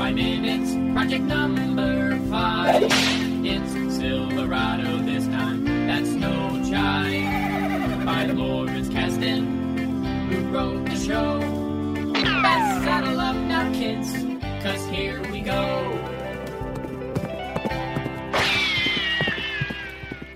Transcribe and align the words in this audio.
by 0.00 0.10
minutes, 0.10 0.72
project 0.94 1.24
number 1.24 2.18
five. 2.30 2.84
It's 3.44 3.96
Silverado 3.96 4.96
this 5.02 5.26
time, 5.26 5.66
that's 5.86 6.08
no 6.08 6.52
jive. 6.64 8.06
By 8.06 8.24
Lawrence 8.24 8.88
Kasdan, 8.88 10.32
who 10.32 10.48
wrote 10.48 10.86
the 10.86 10.96
show. 10.96 11.36
Let's 12.14 12.82
saddle 12.82 13.20
up 13.20 13.36
now, 13.36 13.70
kids, 13.74 14.10
cause 14.64 14.86
here 14.86 15.20
we 15.30 15.42
go. 15.42 15.98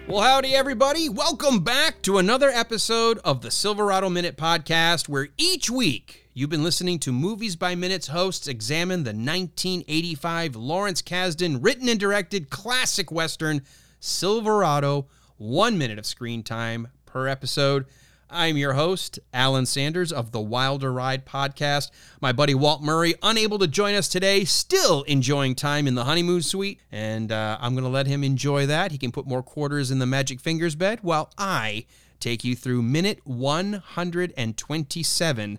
Well, 0.06 0.20
howdy, 0.20 0.54
everybody. 0.54 1.08
Welcome 1.08 1.60
back 1.60 2.02
to 2.02 2.18
another 2.18 2.50
episode 2.50 3.18
of 3.24 3.40
the 3.40 3.50
Silverado 3.50 4.10
Minute 4.10 4.36
Podcast, 4.36 5.08
where 5.08 5.28
each 5.38 5.70
week 5.70 6.23
you've 6.36 6.50
been 6.50 6.64
listening 6.64 6.98
to 6.98 7.12
Movies 7.12 7.54
by 7.54 7.76
Minutes 7.76 8.08
hosts 8.08 8.48
examine 8.48 9.04
the 9.04 9.10
1985 9.10 10.56
Lawrence 10.56 11.00
Kasdan 11.00 11.60
written 11.62 11.88
and 11.88 12.00
directed 12.00 12.50
classic 12.50 13.12
Western 13.12 13.62
Silverado, 14.00 15.06
one 15.36 15.78
minute 15.78 15.96
of 15.96 16.04
screen 16.04 16.42
time 16.42 16.88
per 17.06 17.28
episode. 17.28 17.86
I'm 18.28 18.56
your 18.56 18.72
host, 18.72 19.20
Alan 19.32 19.64
Sanders 19.64 20.10
of 20.10 20.32
the 20.32 20.40
Wilder 20.40 20.92
Ride 20.92 21.24
podcast. 21.24 21.92
My 22.20 22.32
buddy 22.32 22.54
Walt 22.54 22.82
Murray, 22.82 23.14
unable 23.22 23.60
to 23.60 23.68
join 23.68 23.94
us 23.94 24.08
today, 24.08 24.44
still 24.44 25.04
enjoying 25.04 25.54
time 25.54 25.86
in 25.86 25.94
the 25.94 26.02
honeymoon 26.02 26.42
suite, 26.42 26.80
and 26.90 27.30
uh, 27.30 27.58
I'm 27.60 27.74
going 27.74 27.84
to 27.84 27.90
let 27.90 28.08
him 28.08 28.24
enjoy 28.24 28.66
that. 28.66 28.90
He 28.90 28.98
can 28.98 29.12
put 29.12 29.28
more 29.28 29.44
quarters 29.44 29.92
in 29.92 30.00
the 30.00 30.06
magic 30.06 30.40
fingers 30.40 30.74
bed 30.74 30.98
while 31.02 31.30
I 31.38 31.86
take 32.18 32.42
you 32.42 32.56
through 32.56 32.82
minute 32.82 33.20
127 33.22 35.58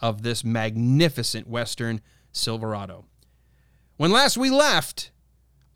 of 0.00 0.22
this 0.22 0.44
magnificent 0.44 1.48
Western 1.48 2.00
Silverado. 2.32 3.04
When 3.96 4.10
last 4.10 4.38
we 4.38 4.50
left, 4.50 5.10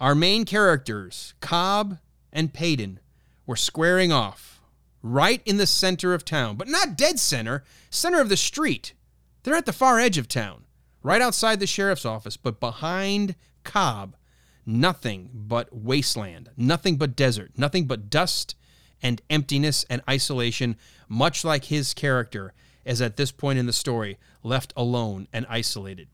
our 0.01 0.15
main 0.15 0.45
characters, 0.45 1.35
Cobb 1.41 1.99
and 2.33 2.53
Paden, 2.53 2.99
were 3.47 3.57
squaring 3.57 4.13
off 4.13 4.61
right 5.03 5.43
in 5.45 5.59
the 5.59 5.67
center 5.67 6.15
of 6.15 6.25
town, 6.25 6.57
but 6.57 6.69
not 6.69 6.97
dead 6.97 7.19
center, 7.19 7.63
center 7.91 8.21
of 8.21 8.31
the 8.31 8.37
street. 8.37 8.95
They're 9.43 9.55
at 9.55 9.67
the 9.67 9.73
far 9.73 10.01
edge 10.01 10.17
of 10.17 10.29
town, 10.29 10.65
right 11.03 11.21
outside 11.21 11.61
the 11.61 11.67
sheriff's 11.67 12.07
office, 12.07 12.39
but 12.39 12.59
behind 12.59 13.35
Cobb, 13.63 14.17
nothing 14.65 15.29
but 15.35 15.69
wasteland, 15.77 16.51
nothing 16.57 16.97
but 16.97 17.15
desert, 17.15 17.53
nothing 17.57 17.87
but 17.87 18.09
dust 18.09 18.57
and 19.03 19.21
emptiness 19.29 19.85
and 19.91 20.01
isolation, 20.09 20.77
much 21.07 21.45
like 21.45 21.65
his 21.67 21.93
character 21.93 22.55
is 22.85 23.01
at 23.01 23.17
this 23.17 23.33
point 23.33 23.59
in 23.59 23.67
the 23.67 23.73
story 23.73 24.19
left 24.43 24.73
alone 24.77 25.29
and 25.33 25.47
isolated. 25.49 26.09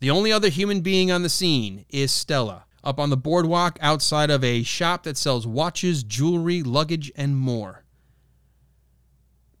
The 0.00 0.10
only 0.10 0.32
other 0.32 0.48
human 0.48 0.80
being 0.80 1.10
on 1.10 1.22
the 1.22 1.28
scene 1.28 1.84
is 1.88 2.10
Stella, 2.10 2.64
up 2.82 2.98
on 2.98 3.10
the 3.10 3.16
boardwalk 3.16 3.78
outside 3.80 4.30
of 4.30 4.44
a 4.44 4.62
shop 4.62 5.04
that 5.04 5.16
sells 5.16 5.46
watches, 5.46 6.02
jewelry, 6.02 6.62
luggage, 6.62 7.10
and 7.16 7.36
more. 7.36 7.84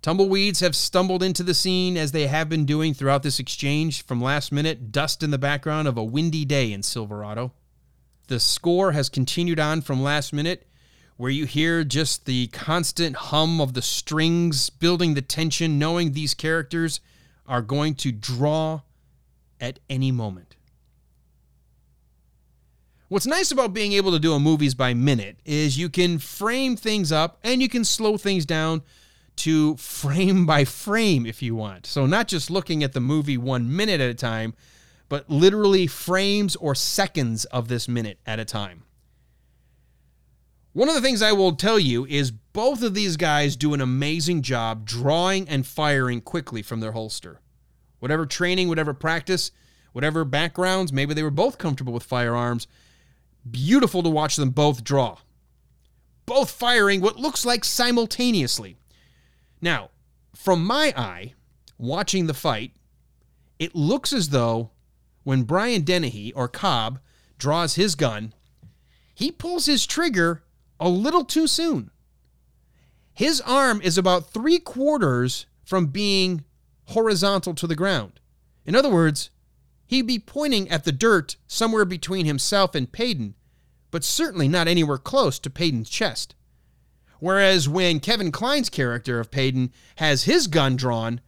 Tumbleweeds 0.02 0.60
have 0.60 0.76
stumbled 0.76 1.22
into 1.22 1.42
the 1.42 1.54
scene 1.54 1.96
as 1.96 2.12
they 2.12 2.26
have 2.26 2.50
been 2.50 2.66
doing 2.66 2.92
throughout 2.92 3.22
this 3.22 3.38
exchange 3.38 4.04
from 4.04 4.20
last 4.20 4.52
minute, 4.52 4.92
dust 4.92 5.22
in 5.22 5.30
the 5.30 5.38
background 5.38 5.88
of 5.88 5.96
a 5.96 6.04
windy 6.04 6.44
day 6.44 6.72
in 6.72 6.82
Silverado. 6.82 7.54
The 8.26 8.38
score 8.38 8.92
has 8.92 9.08
continued 9.08 9.58
on 9.58 9.80
from 9.80 10.02
last 10.02 10.34
minute, 10.34 10.66
where 11.16 11.30
you 11.30 11.46
hear 11.46 11.84
just 11.84 12.26
the 12.26 12.48
constant 12.48 13.16
hum 13.16 13.60
of 13.60 13.74
the 13.74 13.82
strings 13.82 14.70
building 14.70 15.14
the 15.14 15.22
tension, 15.22 15.78
knowing 15.78 16.12
these 16.12 16.34
characters 16.34 17.00
are 17.46 17.62
going 17.62 17.94
to 17.94 18.10
draw 18.10 18.80
at 19.60 19.78
any 19.88 20.10
moment. 20.10 20.56
What's 23.08 23.26
nice 23.26 23.52
about 23.52 23.72
being 23.72 23.92
able 23.92 24.10
to 24.12 24.18
do 24.18 24.32
a 24.32 24.40
movies 24.40 24.74
by 24.74 24.94
minute 24.94 25.38
is 25.44 25.78
you 25.78 25.88
can 25.88 26.18
frame 26.18 26.74
things 26.74 27.12
up 27.12 27.38
and 27.44 27.62
you 27.62 27.68
can 27.68 27.84
slow 27.84 28.16
things 28.16 28.44
down 28.44 28.82
to 29.36 29.76
frame 29.76 30.46
by 30.46 30.64
frame 30.64 31.26
if 31.26 31.42
you 31.42 31.54
want. 31.54 31.86
So, 31.86 32.06
not 32.06 32.28
just 32.28 32.50
looking 32.50 32.82
at 32.82 32.92
the 32.92 33.00
movie 33.00 33.36
one 33.36 33.74
minute 33.74 34.00
at 34.00 34.10
a 34.10 34.14
time, 34.14 34.54
but 35.08 35.28
literally 35.28 35.86
frames 35.86 36.56
or 36.56 36.74
seconds 36.74 37.44
of 37.46 37.68
this 37.68 37.86
minute 37.86 38.18
at 38.26 38.40
a 38.40 38.44
time. 38.44 38.84
One 40.74 40.88
of 40.88 40.96
the 40.96 41.00
things 41.00 41.22
I 41.22 41.30
will 41.30 41.54
tell 41.54 41.78
you 41.78 42.04
is 42.06 42.32
both 42.32 42.82
of 42.82 42.94
these 42.94 43.16
guys 43.16 43.54
do 43.54 43.74
an 43.74 43.80
amazing 43.80 44.42
job 44.42 44.84
drawing 44.84 45.48
and 45.48 45.64
firing 45.64 46.20
quickly 46.20 46.62
from 46.62 46.80
their 46.80 46.90
holster. 46.90 47.40
Whatever 48.00 48.26
training, 48.26 48.68
whatever 48.68 48.92
practice, 48.92 49.52
whatever 49.92 50.24
backgrounds, 50.24 50.92
maybe 50.92 51.14
they 51.14 51.22
were 51.22 51.30
both 51.30 51.58
comfortable 51.58 51.92
with 51.92 52.02
firearms. 52.02 52.66
Beautiful 53.48 54.02
to 54.02 54.10
watch 54.10 54.34
them 54.34 54.50
both 54.50 54.82
draw. 54.82 55.18
Both 56.26 56.50
firing 56.50 57.00
what 57.00 57.20
looks 57.20 57.46
like 57.46 57.64
simultaneously. 57.64 58.76
Now, 59.60 59.90
from 60.34 60.64
my 60.64 60.92
eye, 60.96 61.34
watching 61.78 62.26
the 62.26 62.34
fight, 62.34 62.72
it 63.60 63.76
looks 63.76 64.12
as 64.12 64.30
though 64.30 64.72
when 65.22 65.44
Brian 65.44 65.82
Dennehy 65.82 66.32
or 66.32 66.48
Cobb 66.48 66.98
draws 67.38 67.76
his 67.76 67.94
gun, 67.94 68.34
he 69.14 69.30
pulls 69.30 69.66
his 69.66 69.86
trigger 69.86 70.42
a 70.80 70.88
little 70.88 71.24
too 71.24 71.46
soon. 71.46 71.90
His 73.12 73.40
arm 73.40 73.80
is 73.82 73.96
about 73.96 74.30
three 74.30 74.58
quarters 74.58 75.46
from 75.64 75.86
being 75.86 76.44
horizontal 76.86 77.54
to 77.54 77.66
the 77.66 77.76
ground. 77.76 78.20
In 78.66 78.74
other 78.74 78.90
words, 78.90 79.30
he'd 79.86 80.06
be 80.06 80.18
pointing 80.18 80.68
at 80.68 80.84
the 80.84 80.92
dirt 80.92 81.36
somewhere 81.46 81.84
between 81.84 82.26
himself 82.26 82.74
and 82.74 82.90
Paden, 82.90 83.34
but 83.90 84.04
certainly 84.04 84.48
not 84.48 84.66
anywhere 84.66 84.98
close 84.98 85.38
to 85.38 85.50
Paden's 85.50 85.88
chest. 85.88 86.34
Whereas 87.20 87.68
when 87.68 88.00
Kevin 88.00 88.32
Kline's 88.32 88.68
character 88.68 89.20
of 89.20 89.30
Paden 89.30 89.70
has 89.96 90.24
his 90.24 90.46
gun 90.46 90.76
drawn, 90.76 91.20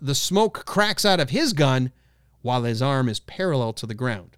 the 0.00 0.14
smoke 0.14 0.64
cracks 0.64 1.04
out 1.04 1.20
of 1.20 1.30
his 1.30 1.52
gun 1.52 1.92
while 2.40 2.62
his 2.62 2.80
arm 2.80 3.08
is 3.08 3.20
parallel 3.20 3.72
to 3.74 3.86
the 3.86 3.94
ground. 3.94 4.36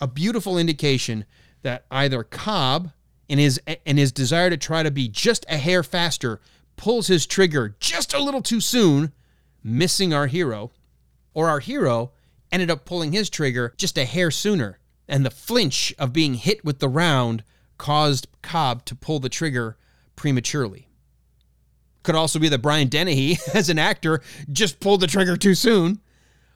A 0.00 0.06
beautiful 0.06 0.58
indication 0.58 1.24
that 1.62 1.84
either 1.90 2.24
Cobb, 2.24 2.92
in 3.28 3.38
his 3.38 3.60
in 3.84 3.96
his 3.96 4.12
desire 4.12 4.50
to 4.50 4.56
try 4.56 4.82
to 4.82 4.90
be 4.90 5.08
just 5.08 5.44
a 5.48 5.56
hair 5.56 5.82
faster, 5.82 6.40
pulls 6.76 7.06
his 7.06 7.26
trigger 7.26 7.76
just 7.80 8.14
a 8.14 8.22
little 8.22 8.42
too 8.42 8.60
soon, 8.60 9.12
missing 9.62 10.12
our 10.12 10.26
hero, 10.26 10.72
or 11.34 11.48
our 11.48 11.60
hero 11.60 12.12
ended 12.50 12.70
up 12.70 12.84
pulling 12.84 13.12
his 13.12 13.30
trigger 13.30 13.72
just 13.76 13.96
a 13.96 14.04
hair 14.04 14.30
sooner, 14.30 14.78
and 15.08 15.24
the 15.24 15.30
flinch 15.30 15.94
of 15.98 16.12
being 16.12 16.34
hit 16.34 16.64
with 16.64 16.78
the 16.78 16.88
round 16.88 17.42
caused 17.78 18.28
Cobb 18.42 18.84
to 18.84 18.94
pull 18.94 19.18
the 19.18 19.28
trigger 19.28 19.76
prematurely. 20.14 20.88
Could 22.02 22.14
also 22.14 22.38
be 22.38 22.48
that 22.48 22.62
Brian 22.62 22.88
Dennehy, 22.88 23.38
as 23.54 23.68
an 23.68 23.78
actor, 23.78 24.20
just 24.50 24.80
pulled 24.80 25.00
the 25.00 25.06
trigger 25.06 25.36
too 25.36 25.54
soon. 25.54 26.00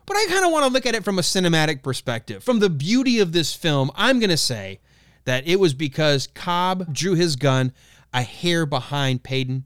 But 0.07 0.17
I 0.17 0.27
kind 0.29 0.45
of 0.45 0.53
want 0.53 0.67
to 0.67 0.73
look 0.73 0.87
at 0.87 0.95
it 0.95 1.05
from 1.05 1.19
a 1.19 1.23
cinematic 1.23 1.83
perspective. 1.83 2.45
From 2.45 2.61
the 2.61 2.71
beauty 2.71 3.19
of 3.19 3.33
this 3.33 3.55
film, 3.55 3.91
I'm 3.97 4.21
going 4.21 4.31
to 4.31 4.37
say 4.37 4.79
that 5.27 5.47
it 5.47 5.61
was 5.61 5.75
because 5.75 6.29
Cobb 6.29 6.93
drew 6.93 7.15
his 7.15 7.37
gun 7.37 7.73
a 8.15 8.23
hair 8.23 8.65
behind 8.65 9.23
Paden. 9.23 9.65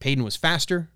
Paden 0.00 0.22
was 0.22 0.36
faster, 0.36 0.90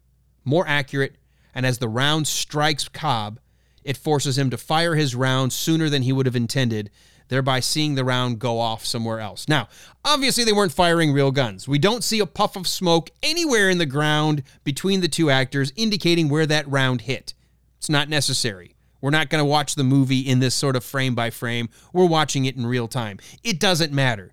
more 0.45 0.67
accurate, 0.69 1.17
and 1.55 1.65
as 1.65 1.79
the 1.79 1.89
round 1.89 2.29
strikes 2.29 2.89
Cobb, 2.89 3.41
it 3.83 3.97
forces 3.97 4.37
him 4.37 4.51
to 4.51 4.59
fire 4.59 4.95
his 4.95 5.15
round 5.15 5.53
sooner 5.53 5.89
than 5.89 6.03
he 6.03 6.13
would 6.13 6.27
have 6.27 6.37
intended, 6.37 6.91
thereby 7.29 7.61
seeing 7.61 7.95
the 7.95 8.05
round 8.05 8.39
go 8.39 8.59
off 8.59 8.85
somewhere 8.85 9.21
else. 9.21 9.49
Now, 9.49 9.69
obviously, 10.05 10.45
they 10.45 10.53
weren't 10.53 10.73
firing 10.73 11.13
real 11.13 11.31
guns. 11.31 11.67
We 11.67 11.79
don't 11.79 12.05
see 12.05 12.19
a 12.19 12.27
puff 12.27 12.57
of 12.57 12.67
smoke 12.67 13.11
anywhere 13.23 13.71
in 13.71 13.79
the 13.79 13.87
ground 13.87 14.43
between 14.65 15.01
the 15.01 15.09
two 15.09 15.31
actors 15.31 15.73
indicating 15.77 16.29
where 16.29 16.47
that 16.47 16.69
round 16.69 17.03
hit. 17.03 17.33
It's 17.79 17.89
not 17.89 18.09
necessary. 18.09 18.75
We're 19.01 19.11
not 19.11 19.31
going 19.31 19.41
to 19.41 19.47
watch 19.47 19.75
the 19.75 19.85
movie 19.85 20.21
in 20.21 20.41
this 20.41 20.55
sort 20.55 20.77
of 20.77 20.85
frame 20.85 21.15
by 21.15 21.31
frame. 21.31 21.69
We're 21.93 22.07
watching 22.07 22.45
it 22.45 22.57
in 22.57 22.67
real 22.67 22.89
time. 22.89 23.19
It 23.43 23.59
doesn't 23.59 23.93
matter. 23.93 24.33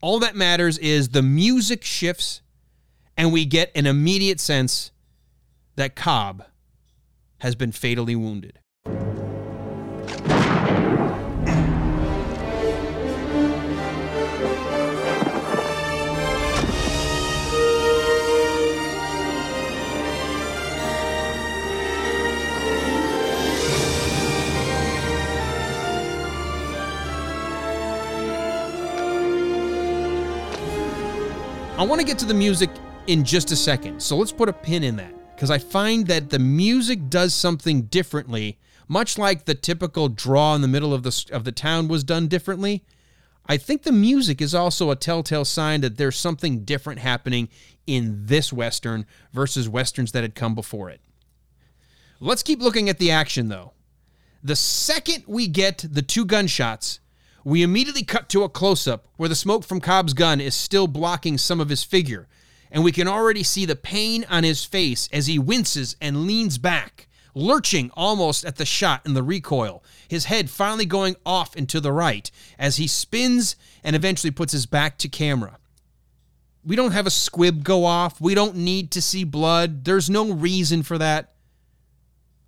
All 0.00 0.18
that 0.20 0.36
matters 0.36 0.78
is 0.78 1.08
the 1.10 1.22
music 1.22 1.82
shifts 1.82 2.42
and 3.16 3.32
we 3.32 3.44
get 3.44 3.70
an 3.74 3.86
immediate 3.86 4.40
sense 4.40 4.90
that 5.76 5.96
Cobb 5.96 6.44
has 7.38 7.54
been 7.54 7.72
fatally 7.72 8.16
wounded. 8.16 8.58
Want 31.84 32.00
to 32.00 32.06
get 32.06 32.18
to 32.18 32.26
the 32.26 32.34
music 32.34 32.70
in 33.06 33.24
just 33.24 33.50
a 33.52 33.56
second. 33.56 34.02
So 34.02 34.16
let's 34.16 34.32
put 34.32 34.48
a 34.48 34.52
pin 34.52 34.82
in 34.82 34.96
that 34.96 35.14
because 35.34 35.50
I 35.50 35.58
find 35.58 36.06
that 36.06 36.30
the 36.30 36.38
music 36.38 37.08
does 37.10 37.34
something 37.34 37.82
differently 37.82 38.58
much 38.88 39.18
like 39.18 39.44
the 39.44 39.54
typical 39.54 40.08
draw 40.08 40.54
in 40.54 40.60
the 40.60 40.68
middle 40.68 40.92
of 40.92 41.02
the 41.02 41.26
of 41.32 41.44
the 41.44 41.52
town 41.52 41.88
was 41.88 42.04
done 42.04 42.28
differently, 42.28 42.84
I 43.46 43.56
think 43.56 43.82
the 43.82 43.92
music 43.92 44.40
is 44.40 44.54
also 44.54 44.90
a 44.90 44.96
telltale 44.96 45.44
sign 45.44 45.80
that 45.82 45.96
there's 45.96 46.16
something 46.16 46.64
different 46.64 47.00
happening 47.00 47.48
in 47.86 48.26
this 48.26 48.52
western 48.52 49.06
versus 49.32 49.68
westerns 49.68 50.12
that 50.12 50.22
had 50.22 50.34
come 50.34 50.54
before 50.54 50.88
it. 50.90 51.00
Let's 52.20 52.42
keep 52.42 52.60
looking 52.60 52.88
at 52.88 52.98
the 52.98 53.10
action 53.10 53.48
though. 53.48 53.72
The 54.42 54.56
second 54.56 55.24
we 55.26 55.48
get 55.48 55.84
the 55.88 56.02
two 56.02 56.24
gunshots, 56.24 57.00
we 57.44 57.62
immediately 57.62 58.02
cut 58.02 58.28
to 58.30 58.42
a 58.42 58.48
close 58.48 58.88
up 58.88 59.06
where 59.16 59.28
the 59.28 59.34
smoke 59.34 59.64
from 59.64 59.80
Cobb's 59.80 60.14
gun 60.14 60.40
is 60.40 60.54
still 60.54 60.86
blocking 60.86 61.36
some 61.36 61.60
of 61.60 61.68
his 61.68 61.84
figure, 61.84 62.26
and 62.70 62.82
we 62.82 62.90
can 62.90 63.06
already 63.06 63.42
see 63.42 63.66
the 63.66 63.76
pain 63.76 64.24
on 64.30 64.44
his 64.44 64.64
face 64.64 65.08
as 65.12 65.26
he 65.26 65.38
winces 65.38 65.94
and 66.00 66.26
leans 66.26 66.56
back, 66.56 67.06
lurching 67.34 67.90
almost 67.94 68.44
at 68.44 68.56
the 68.56 68.64
shot 68.64 69.02
and 69.04 69.14
the 69.14 69.22
recoil, 69.22 69.84
his 70.08 70.24
head 70.24 70.48
finally 70.48 70.86
going 70.86 71.16
off 71.26 71.54
and 71.54 71.68
to 71.68 71.80
the 71.80 71.92
right 71.92 72.30
as 72.58 72.76
he 72.76 72.86
spins 72.86 73.56
and 73.84 73.94
eventually 73.94 74.30
puts 74.30 74.52
his 74.52 74.64
back 74.64 74.96
to 74.98 75.08
camera. 75.08 75.58
We 76.64 76.76
don't 76.76 76.92
have 76.92 77.06
a 77.06 77.10
squib 77.10 77.62
go 77.62 77.84
off. 77.84 78.22
We 78.22 78.34
don't 78.34 78.56
need 78.56 78.90
to 78.92 79.02
see 79.02 79.24
blood. 79.24 79.84
There's 79.84 80.08
no 80.08 80.32
reason 80.32 80.82
for 80.82 80.96
that. 80.96 81.34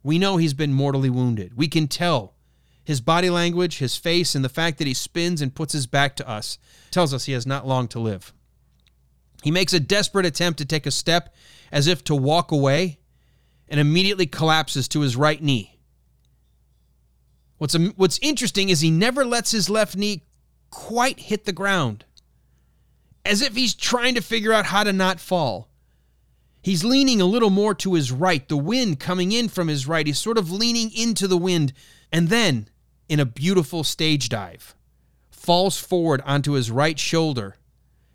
We 0.02 0.18
know 0.18 0.38
he's 0.38 0.54
been 0.54 0.72
mortally 0.72 1.10
wounded. 1.10 1.54
We 1.54 1.68
can 1.68 1.86
tell. 1.86 2.35
His 2.86 3.00
body 3.00 3.30
language, 3.30 3.78
his 3.78 3.96
face, 3.96 4.36
and 4.36 4.44
the 4.44 4.48
fact 4.48 4.78
that 4.78 4.86
he 4.86 4.94
spins 4.94 5.42
and 5.42 5.52
puts 5.52 5.72
his 5.72 5.88
back 5.88 6.14
to 6.16 6.28
us 6.28 6.56
tells 6.92 7.12
us 7.12 7.24
he 7.24 7.32
has 7.32 7.44
not 7.44 7.66
long 7.66 7.88
to 7.88 7.98
live. 7.98 8.32
He 9.42 9.50
makes 9.50 9.72
a 9.72 9.80
desperate 9.80 10.24
attempt 10.24 10.58
to 10.60 10.64
take 10.64 10.86
a 10.86 10.92
step 10.92 11.34
as 11.72 11.88
if 11.88 12.04
to 12.04 12.14
walk 12.14 12.52
away 12.52 13.00
and 13.68 13.80
immediately 13.80 14.26
collapses 14.26 14.86
to 14.88 15.00
his 15.00 15.16
right 15.16 15.42
knee. 15.42 15.80
What's, 17.58 17.74
what's 17.96 18.20
interesting 18.22 18.68
is 18.68 18.80
he 18.80 18.90
never 18.92 19.24
lets 19.24 19.50
his 19.50 19.68
left 19.68 19.96
knee 19.96 20.22
quite 20.70 21.18
hit 21.18 21.44
the 21.44 21.52
ground, 21.52 22.04
as 23.24 23.42
if 23.42 23.56
he's 23.56 23.74
trying 23.74 24.14
to 24.14 24.20
figure 24.20 24.52
out 24.52 24.66
how 24.66 24.84
to 24.84 24.92
not 24.92 25.18
fall. 25.18 25.70
He's 26.62 26.84
leaning 26.84 27.20
a 27.20 27.26
little 27.26 27.50
more 27.50 27.74
to 27.74 27.94
his 27.94 28.12
right, 28.12 28.48
the 28.48 28.56
wind 28.56 29.00
coming 29.00 29.32
in 29.32 29.48
from 29.48 29.66
his 29.66 29.88
right. 29.88 30.06
He's 30.06 30.20
sort 30.20 30.38
of 30.38 30.52
leaning 30.52 30.92
into 30.92 31.26
the 31.26 31.36
wind, 31.36 31.72
and 32.12 32.28
then, 32.28 32.68
in 33.08 33.20
a 33.20 33.26
beautiful 33.26 33.84
stage 33.84 34.28
dive, 34.28 34.74
falls 35.30 35.78
forward 35.78 36.22
onto 36.24 36.52
his 36.52 36.70
right 36.70 36.98
shoulder, 36.98 37.56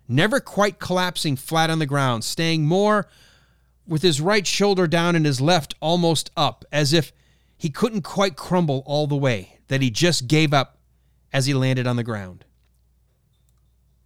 never 0.08 0.40
quite 0.40 0.78
collapsing 0.78 1.36
flat 1.36 1.70
on 1.70 1.78
the 1.78 1.86
ground, 1.86 2.24
staying 2.24 2.66
more 2.66 3.08
with 3.86 4.02
his 4.02 4.20
right 4.20 4.46
shoulder 4.46 4.86
down 4.86 5.16
and 5.16 5.26
his 5.26 5.40
left 5.40 5.74
almost 5.80 6.30
up, 6.36 6.64
as 6.70 6.92
if 6.92 7.12
he 7.56 7.70
couldn't 7.70 8.02
quite 8.02 8.36
crumble 8.36 8.82
all 8.86 9.06
the 9.06 9.16
way, 9.16 9.58
that 9.68 9.80
he 9.82 9.90
just 9.90 10.28
gave 10.28 10.52
up 10.52 10.78
as 11.32 11.46
he 11.46 11.54
landed 11.54 11.86
on 11.86 11.96
the 11.96 12.04
ground. 12.04 12.44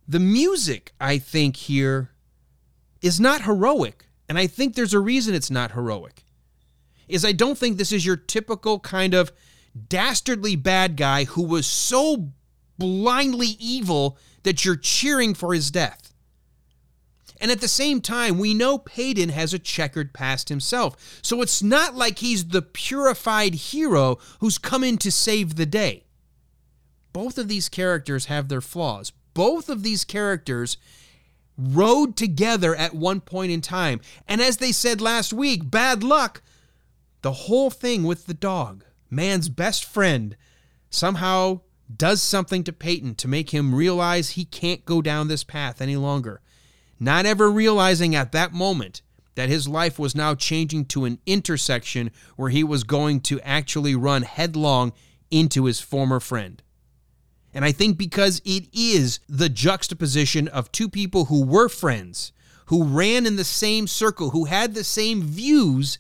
The 0.08 0.20
music, 0.20 0.92
I 1.00 1.18
think, 1.18 1.56
here 1.56 2.10
is 3.02 3.18
not 3.18 3.42
heroic, 3.42 4.06
and 4.28 4.38
I 4.38 4.46
think 4.46 4.74
there's 4.74 4.94
a 4.94 5.00
reason 5.00 5.34
it's 5.34 5.50
not 5.50 5.72
heroic. 5.72 6.22
Is 7.08 7.24
I 7.24 7.32
don't 7.32 7.58
think 7.58 7.76
this 7.76 7.92
is 7.92 8.06
your 8.06 8.16
typical 8.16 8.78
kind 8.80 9.14
of 9.14 9.32
dastardly 9.88 10.56
bad 10.56 10.96
guy 10.96 11.24
who 11.24 11.42
was 11.42 11.66
so 11.66 12.32
blindly 12.78 13.56
evil 13.58 14.18
that 14.42 14.64
you're 14.64 14.76
cheering 14.76 15.34
for 15.34 15.54
his 15.54 15.70
death. 15.70 16.12
And 17.40 17.50
at 17.50 17.60
the 17.60 17.68
same 17.68 18.00
time, 18.00 18.38
we 18.38 18.54
know 18.54 18.78
Paden 18.78 19.30
has 19.30 19.52
a 19.52 19.58
checkered 19.58 20.14
past 20.14 20.48
himself. 20.48 21.20
So 21.22 21.42
it's 21.42 21.62
not 21.62 21.94
like 21.94 22.18
he's 22.18 22.46
the 22.46 22.62
purified 22.62 23.54
hero 23.54 24.18
who's 24.40 24.58
come 24.58 24.82
in 24.82 24.96
to 24.98 25.12
save 25.12 25.56
the 25.56 25.66
day. 25.66 26.04
Both 27.12 27.38
of 27.38 27.48
these 27.48 27.68
characters 27.68 28.26
have 28.26 28.48
their 28.48 28.60
flaws. 28.60 29.12
Both 29.34 29.68
of 29.68 29.82
these 29.82 30.04
characters 30.04 30.78
rode 31.58 32.16
together 32.16 32.74
at 32.74 32.94
one 32.94 33.20
point 33.20 33.52
in 33.52 33.60
time. 33.60 34.00
And 34.28 34.40
as 34.40 34.58
they 34.58 34.72
said 34.72 35.00
last 35.00 35.32
week, 35.32 35.70
bad 35.70 36.02
luck. 36.02 36.42
The 37.22 37.32
whole 37.32 37.70
thing 37.70 38.04
with 38.04 38.26
the 38.26 38.34
dog, 38.34 38.84
man's 39.16 39.48
best 39.48 39.84
friend, 39.84 40.36
somehow 40.90 41.62
does 41.94 42.22
something 42.22 42.62
to 42.64 42.72
Paden 42.72 43.16
to 43.16 43.26
make 43.26 43.50
him 43.50 43.74
realize 43.74 44.30
he 44.30 44.44
can't 44.44 44.84
go 44.84 45.02
down 45.02 45.26
this 45.26 45.42
path 45.42 45.80
any 45.80 45.96
longer 45.96 46.40
not 46.98 47.26
ever 47.26 47.50
realizing 47.50 48.14
at 48.14 48.32
that 48.32 48.52
moment 48.52 49.02
that 49.34 49.48
his 49.48 49.68
life 49.68 49.98
was 49.98 50.14
now 50.14 50.34
changing 50.34 50.86
to 50.86 51.04
an 51.04 51.18
intersection 51.26 52.10
where 52.36 52.50
he 52.50 52.64
was 52.64 52.84
going 52.84 53.20
to 53.20 53.40
actually 53.42 53.94
run 53.94 54.22
headlong 54.22 54.92
into 55.30 55.66
his 55.66 55.80
former 55.80 56.20
friend. 56.20 56.62
And 57.52 57.64
I 57.64 57.72
think 57.72 57.98
because 57.98 58.40
it 58.44 58.68
is 58.72 59.20
the 59.28 59.48
juxtaposition 59.48 60.48
of 60.48 60.72
two 60.72 60.88
people 60.88 61.26
who 61.26 61.44
were 61.44 61.68
friends, 61.68 62.32
who 62.66 62.84
ran 62.84 63.26
in 63.26 63.36
the 63.36 63.44
same 63.44 63.86
circle, 63.86 64.30
who 64.30 64.46
had 64.46 64.74
the 64.74 64.84
same 64.84 65.22
views, 65.22 65.98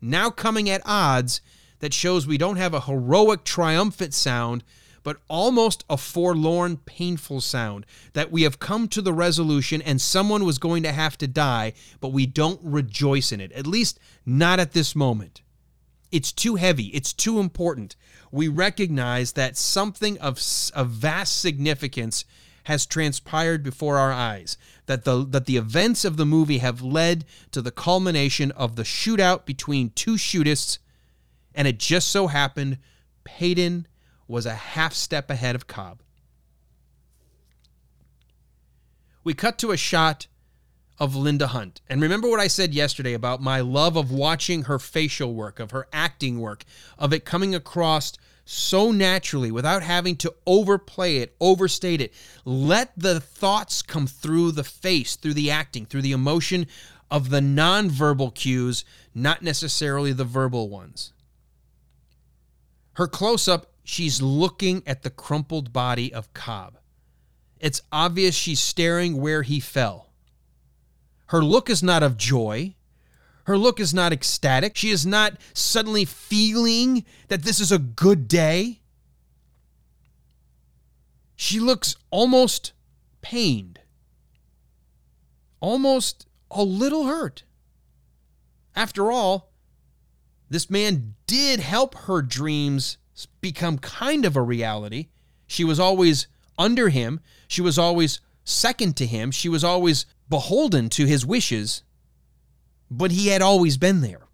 now 0.00 0.30
coming 0.30 0.68
at 0.70 0.82
odds, 0.84 1.40
that 1.80 1.94
shows 1.94 2.26
we 2.26 2.38
don't 2.38 2.56
have 2.56 2.74
a 2.74 2.82
heroic, 2.82 3.44
triumphant 3.44 4.14
sound, 4.14 4.64
but 5.02 5.18
almost 5.28 5.84
a 5.88 5.96
forlorn, 5.96 6.76
painful 6.76 7.40
sound 7.40 7.86
that 8.12 8.30
we 8.30 8.42
have 8.42 8.58
come 8.58 8.88
to 8.88 9.00
the 9.00 9.12
resolution 9.12 9.80
and 9.80 10.00
someone 10.00 10.44
was 10.44 10.58
going 10.58 10.82
to 10.82 10.92
have 10.92 11.16
to 11.18 11.26
die, 11.26 11.72
but 12.00 12.12
we 12.12 12.26
don't 12.26 12.60
rejoice 12.62 13.32
in 13.32 13.40
it, 13.40 13.52
at 13.52 13.66
least 13.66 13.98
not 14.26 14.60
at 14.60 14.72
this 14.72 14.94
moment. 14.94 15.40
It's 16.10 16.32
too 16.32 16.56
heavy, 16.56 16.86
it's 16.88 17.12
too 17.12 17.38
important. 17.38 17.96
We 18.30 18.48
recognize 18.48 19.32
that 19.32 19.56
something 19.56 20.18
of, 20.18 20.38
of 20.74 20.88
vast 20.90 21.40
significance 21.40 22.24
has 22.64 22.84
transpired 22.84 23.62
before 23.62 23.96
our 23.96 24.12
eyes, 24.12 24.58
that 24.84 25.04
the, 25.04 25.24
that 25.24 25.46
the 25.46 25.56
events 25.56 26.04
of 26.04 26.18
the 26.18 26.26
movie 26.26 26.58
have 26.58 26.82
led 26.82 27.24
to 27.50 27.62
the 27.62 27.70
culmination 27.70 28.50
of 28.50 28.76
the 28.76 28.82
shootout 28.82 29.46
between 29.46 29.90
two 29.90 30.16
shootists, 30.16 30.78
and 31.58 31.66
it 31.66 31.78
just 31.78 32.08
so 32.08 32.28
happened 32.28 32.78
Paden 33.24 33.86
was 34.28 34.46
a 34.46 34.54
half 34.54 34.94
step 34.94 35.28
ahead 35.28 35.56
of 35.56 35.66
Cobb. 35.66 36.02
We 39.24 39.34
cut 39.34 39.58
to 39.58 39.72
a 39.72 39.76
shot 39.76 40.28
of 41.00 41.16
Linda 41.16 41.48
Hunt. 41.48 41.80
And 41.88 42.00
remember 42.00 42.28
what 42.30 42.38
I 42.38 42.46
said 42.46 42.72
yesterday 42.72 43.12
about 43.12 43.42
my 43.42 43.60
love 43.60 43.96
of 43.96 44.12
watching 44.12 44.62
her 44.62 44.78
facial 44.78 45.34
work, 45.34 45.58
of 45.58 45.72
her 45.72 45.88
acting 45.92 46.38
work, 46.38 46.64
of 46.96 47.12
it 47.12 47.24
coming 47.24 47.56
across 47.56 48.12
so 48.44 48.92
naturally 48.92 49.50
without 49.50 49.82
having 49.82 50.14
to 50.16 50.34
overplay 50.46 51.16
it, 51.16 51.34
overstate 51.40 52.00
it. 52.00 52.14
Let 52.44 52.92
the 52.96 53.18
thoughts 53.18 53.82
come 53.82 54.06
through 54.06 54.52
the 54.52 54.64
face, 54.64 55.16
through 55.16 55.34
the 55.34 55.50
acting, 55.50 55.86
through 55.86 56.02
the 56.02 56.12
emotion 56.12 56.68
of 57.10 57.30
the 57.30 57.40
nonverbal 57.40 58.32
cues, 58.34 58.84
not 59.12 59.42
necessarily 59.42 60.12
the 60.12 60.24
verbal 60.24 60.68
ones. 60.68 61.12
Her 62.98 63.06
close 63.06 63.46
up 63.46 63.70
she's 63.84 64.20
looking 64.20 64.82
at 64.84 65.02
the 65.02 65.10
crumpled 65.10 65.72
body 65.72 66.12
of 66.12 66.34
Cobb. 66.34 66.78
It's 67.60 67.80
obvious 67.92 68.34
she's 68.34 68.58
staring 68.58 69.20
where 69.20 69.42
he 69.42 69.60
fell. 69.60 70.10
Her 71.26 71.40
look 71.40 71.70
is 71.70 71.80
not 71.80 72.02
of 72.02 72.16
joy. 72.16 72.74
Her 73.44 73.56
look 73.56 73.78
is 73.78 73.94
not 73.94 74.12
ecstatic. 74.12 74.76
She 74.76 74.90
is 74.90 75.06
not 75.06 75.34
suddenly 75.54 76.04
feeling 76.04 77.04
that 77.28 77.44
this 77.44 77.60
is 77.60 77.70
a 77.70 77.78
good 77.78 78.26
day. 78.26 78.80
She 81.36 81.60
looks 81.60 81.94
almost 82.10 82.72
pained, 83.22 83.78
almost 85.60 86.26
a 86.50 86.64
little 86.64 87.06
hurt. 87.06 87.44
After 88.74 89.12
all, 89.12 89.47
this 90.50 90.70
man 90.70 91.14
did 91.26 91.60
help 91.60 91.94
her 91.94 92.22
dreams 92.22 92.98
become 93.40 93.78
kind 93.78 94.24
of 94.24 94.36
a 94.36 94.42
reality. 94.42 95.08
She 95.46 95.64
was 95.64 95.80
always 95.80 96.26
under 96.58 96.88
him, 96.88 97.20
she 97.46 97.62
was 97.62 97.78
always 97.78 98.20
second 98.44 98.96
to 98.96 99.06
him, 99.06 99.30
she 99.30 99.48
was 99.48 99.62
always 99.62 100.06
beholden 100.28 100.88
to 100.90 101.06
his 101.06 101.24
wishes, 101.24 101.82
but 102.90 103.12
he 103.12 103.28
had 103.28 103.42
always 103.42 103.76
been 103.76 104.00
there, 104.00 104.26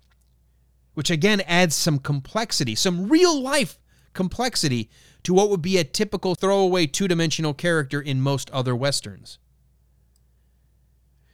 which 0.94 1.10
again 1.10 1.42
adds 1.42 1.74
some 1.74 1.98
complexity, 1.98 2.74
some 2.74 3.08
real 3.08 3.40
life 3.40 3.78
complexity 4.12 4.88
to 5.24 5.34
what 5.34 5.50
would 5.50 5.62
be 5.62 5.78
a 5.78 5.84
typical 5.84 6.34
throwaway 6.34 6.86
two 6.86 7.08
dimensional 7.08 7.54
character 7.54 8.00
in 8.00 8.20
most 8.20 8.50
other 8.50 8.74
westerns. 8.74 9.38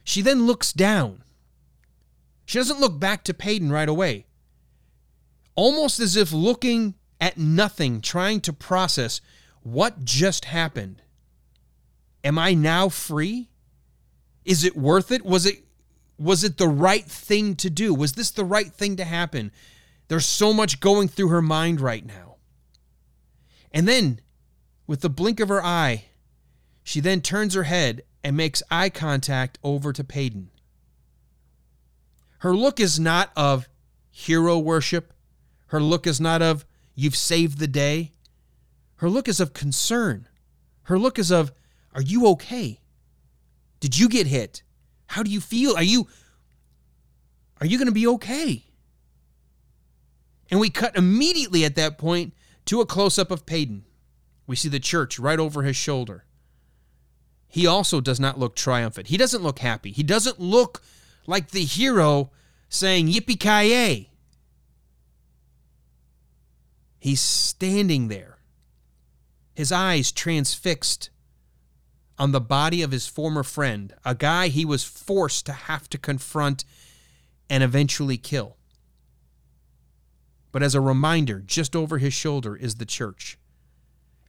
She 0.03 0.21
then 0.21 0.45
looks 0.45 0.73
down. 0.73 1.23
She 2.45 2.57
doesn't 2.57 2.79
look 2.79 2.99
back 2.99 3.23
to 3.25 3.33
Paden 3.33 3.71
right 3.71 3.87
away. 3.87 4.25
Almost 5.55 5.99
as 5.99 6.15
if 6.15 6.31
looking 6.31 6.95
at 7.19 7.37
nothing, 7.37 8.01
trying 8.01 8.41
to 8.41 8.53
process 8.53 9.21
what 9.61 10.03
just 10.03 10.45
happened. 10.45 11.01
Am 12.23 12.37
I 12.37 12.53
now 12.53 12.89
free? 12.89 13.49
Is 14.45 14.63
it 14.63 14.75
worth 14.75 15.11
it? 15.11 15.23
Was 15.25 15.45
it 15.45 15.63
was 16.17 16.43
it 16.43 16.57
the 16.57 16.67
right 16.67 17.05
thing 17.05 17.55
to 17.55 17.69
do? 17.69 17.95
Was 17.95 18.13
this 18.13 18.29
the 18.29 18.45
right 18.45 18.71
thing 18.71 18.95
to 18.97 19.03
happen? 19.03 19.51
There's 20.07 20.25
so 20.25 20.53
much 20.53 20.79
going 20.79 21.07
through 21.07 21.29
her 21.29 21.41
mind 21.41 21.81
right 21.81 22.05
now. 22.05 22.35
And 23.71 23.87
then, 23.87 24.19
with 24.85 25.01
the 25.01 25.09
blink 25.09 25.39
of 25.39 25.49
her 25.49 25.63
eye, 25.63 26.05
she 26.83 26.99
then 26.99 27.21
turns 27.21 27.55
her 27.55 27.63
head 27.63 28.03
and 28.23 28.37
makes 28.37 28.61
eye 28.69 28.89
contact 28.89 29.57
over 29.63 29.91
to 29.93 30.03
Paden. 30.03 30.49
Her 32.39 32.55
look 32.55 32.79
is 32.79 32.99
not 32.99 33.31
of 33.35 33.67
hero 34.09 34.59
worship. 34.59 35.13
Her 35.71 35.81
look 35.81 36.05
is 36.05 36.19
not 36.19 36.41
of, 36.41 36.65
you've 36.95 37.15
saved 37.15 37.57
the 37.57 37.67
day. 37.67 38.11
Her 38.97 39.09
look 39.09 39.29
is 39.29 39.39
of 39.39 39.53
concern. 39.53 40.27
Her 40.83 40.99
look 40.99 41.17
is 41.17 41.31
of, 41.31 41.53
are 41.95 42.01
you 42.01 42.27
okay? 42.27 42.81
Did 43.79 43.97
you 43.97 44.09
get 44.09 44.27
hit? 44.27 44.63
How 45.07 45.23
do 45.23 45.31
you 45.31 45.39
feel? 45.39 45.73
Are 45.77 45.81
you 45.83 46.09
are 47.61 47.65
you 47.65 47.77
going 47.77 47.87
to 47.87 47.93
be 47.93 48.05
okay? 48.05 48.65
And 50.49 50.59
we 50.59 50.69
cut 50.69 50.97
immediately 50.97 51.63
at 51.63 51.75
that 51.75 51.97
point 51.97 52.33
to 52.65 52.81
a 52.81 52.85
close 52.85 53.17
up 53.17 53.31
of 53.31 53.45
Paden. 53.45 53.83
We 54.45 54.57
see 54.57 54.67
the 54.67 54.79
church 54.79 55.19
right 55.19 55.39
over 55.39 55.63
his 55.63 55.77
shoulder. 55.77 56.25
He 57.47 57.65
also 57.65 58.01
does 58.01 58.19
not 58.19 58.37
look 58.37 58.57
triumphant. 58.57 59.07
He 59.07 59.15
doesn't 59.15 59.43
look 59.43 59.59
happy. 59.59 59.91
He 59.91 60.03
doesn't 60.03 60.37
look 60.37 60.81
like 61.27 61.51
the 61.51 61.63
hero 61.63 62.31
saying 62.67 63.07
yippee 63.07 63.39
ki 63.39 64.10
He's 67.01 67.19
standing 67.19 68.09
there, 68.09 68.37
his 69.55 69.71
eyes 69.71 70.11
transfixed 70.11 71.09
on 72.19 72.31
the 72.31 72.39
body 72.39 72.83
of 72.83 72.91
his 72.91 73.07
former 73.07 73.41
friend, 73.41 73.95
a 74.05 74.13
guy 74.13 74.49
he 74.49 74.63
was 74.63 74.83
forced 74.83 75.47
to 75.47 75.51
have 75.51 75.89
to 75.89 75.97
confront 75.97 76.63
and 77.49 77.63
eventually 77.63 78.17
kill. 78.17 78.55
But 80.51 80.61
as 80.61 80.75
a 80.75 80.79
reminder, 80.79 81.39
just 81.39 81.75
over 81.75 81.97
his 81.97 82.13
shoulder 82.13 82.55
is 82.55 82.75
the 82.75 82.85
church. 82.85 83.39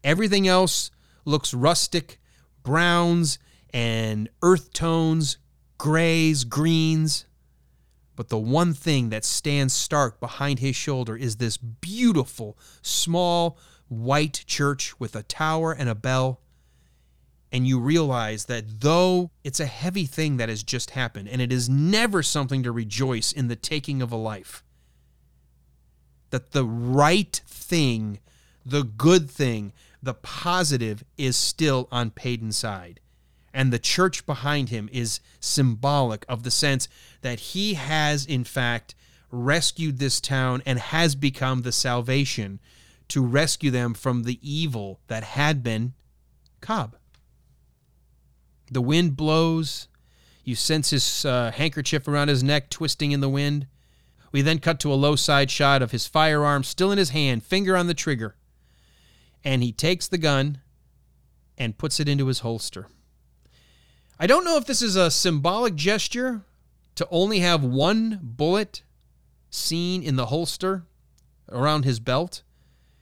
Everything 0.03 0.49
else 0.49 0.91
looks 1.27 1.53
rustic, 1.53 2.19
browns 2.63 3.39
and 3.75 4.31
earth 4.41 4.73
tones, 4.73 5.37
grays, 5.77 6.45
greens. 6.45 7.27
But 8.15 8.29
the 8.29 8.39
one 8.39 8.75
thing 8.75 9.09
that 9.09 9.25
stands 9.25 9.73
stark 9.73 10.21
behind 10.21 10.59
his 10.59 10.77
shoulder 10.77 11.17
is 11.17 11.37
this 11.37 11.57
beautiful, 11.57 12.59
small, 12.83 13.59
white 13.89 14.45
church 14.47 14.99
with 15.01 15.17
a 15.17 15.23
tower 15.23 15.73
and 15.73 15.89
a 15.89 15.95
bell. 15.95 16.41
And 17.51 17.67
you 17.67 17.79
realize 17.79 18.47
that 18.47 18.81
though 18.81 19.31
it's 19.45 19.61
a 19.61 19.67
heavy 19.67 20.07
thing 20.07 20.37
that 20.39 20.49
has 20.49 20.63
just 20.63 20.91
happened, 20.91 21.29
and 21.29 21.41
it 21.41 21.53
is 21.53 21.69
never 21.69 22.23
something 22.23 22.63
to 22.63 22.73
rejoice 22.73 23.33
in 23.33 23.49
the 23.49 23.57
taking 23.57 24.01
of 24.03 24.13
a 24.13 24.17
life, 24.17 24.63
that 26.31 26.53
the 26.53 26.65
right 26.65 27.41
thing, 27.47 28.21
the 28.65 28.83
good 28.83 29.31
thing, 29.31 29.73
the 30.03 30.15
positive 30.15 31.05
is 31.19 31.37
still 31.37 31.89
on 31.93 32.11
Paden's 32.11 32.57
side 32.57 33.01
and 33.55 33.73
the 33.73 33.79
church 33.79 34.25
behind 34.27 34.69
him 34.71 34.89
is 34.93 35.21
symbolic 35.41 36.25
of 36.29 36.43
the 36.43 36.51
sense 36.51 36.89
that 37.21 37.41
he 37.41 37.75
has, 37.75 38.25
in 38.25 38.45
fact, 38.45 38.95
rescued 39.31 39.99
this 39.99 40.21
town 40.21 40.63
and 40.67 40.79
has 40.79 41.15
become 41.15 41.63
the 41.63 41.73
salvation 41.73 42.61
to 43.09 43.25
rescue 43.25 43.71
them 43.71 43.95
from 43.95 44.23
the 44.23 44.39
evil 44.43 45.01
that 45.09 45.25
had 45.25 45.63
been 45.63 45.95
Cobb. 46.61 46.97
The 48.71 48.81
wind 48.81 49.17
blows. 49.17 49.89
You 50.45 50.55
sense 50.55 50.91
his 50.91 51.25
uh, 51.25 51.51
handkerchief 51.53 52.09
around 52.09 52.29
his 52.29 52.43
neck 52.43 52.71
twisting 52.71 53.13
in 53.13 53.21
the 53.21 53.29
wind. 53.29 53.67
We 54.33 54.41
then 54.41 54.59
cut 54.59 54.81
to 54.81 54.93
a 54.93 54.95
low 54.95 55.15
side 55.15 55.51
shot 55.51 55.83
of 55.83 55.91
his 55.91 56.07
firearm 56.07 56.65
still 56.65 56.91
in 56.91 56.99
his 56.99 57.11
hand, 57.11 57.45
finger 57.45 57.77
on 57.77 57.87
the 57.87 57.95
trigger. 57.95 58.35
And 59.45 59.63
he 59.63 59.73
takes 59.73 60.09
the 60.09 60.19
gun 60.19 60.61
and 61.59 61.77
puts 61.77 62.01
it 62.01 62.09
into 62.09 62.29
his 62.29 62.41
holster. 62.41 62.89
I 64.19 64.27
don't 64.27 64.45
know 64.45 64.57
if 64.57 64.67
this 64.67 64.83
is 64.83 64.97
a 64.97 65.11
symbolic 65.11 65.75
gesture 65.75 66.43
to 66.95 67.09
only 67.11 67.41
have 67.41 67.65
one 67.65 68.21
bullet 68.23 68.83
seen 69.51 70.03
in 70.03 70.17
the 70.17 70.27
holster 70.27 70.85
around 71.51 71.85
his 71.85 72.01
belt. 72.01 72.43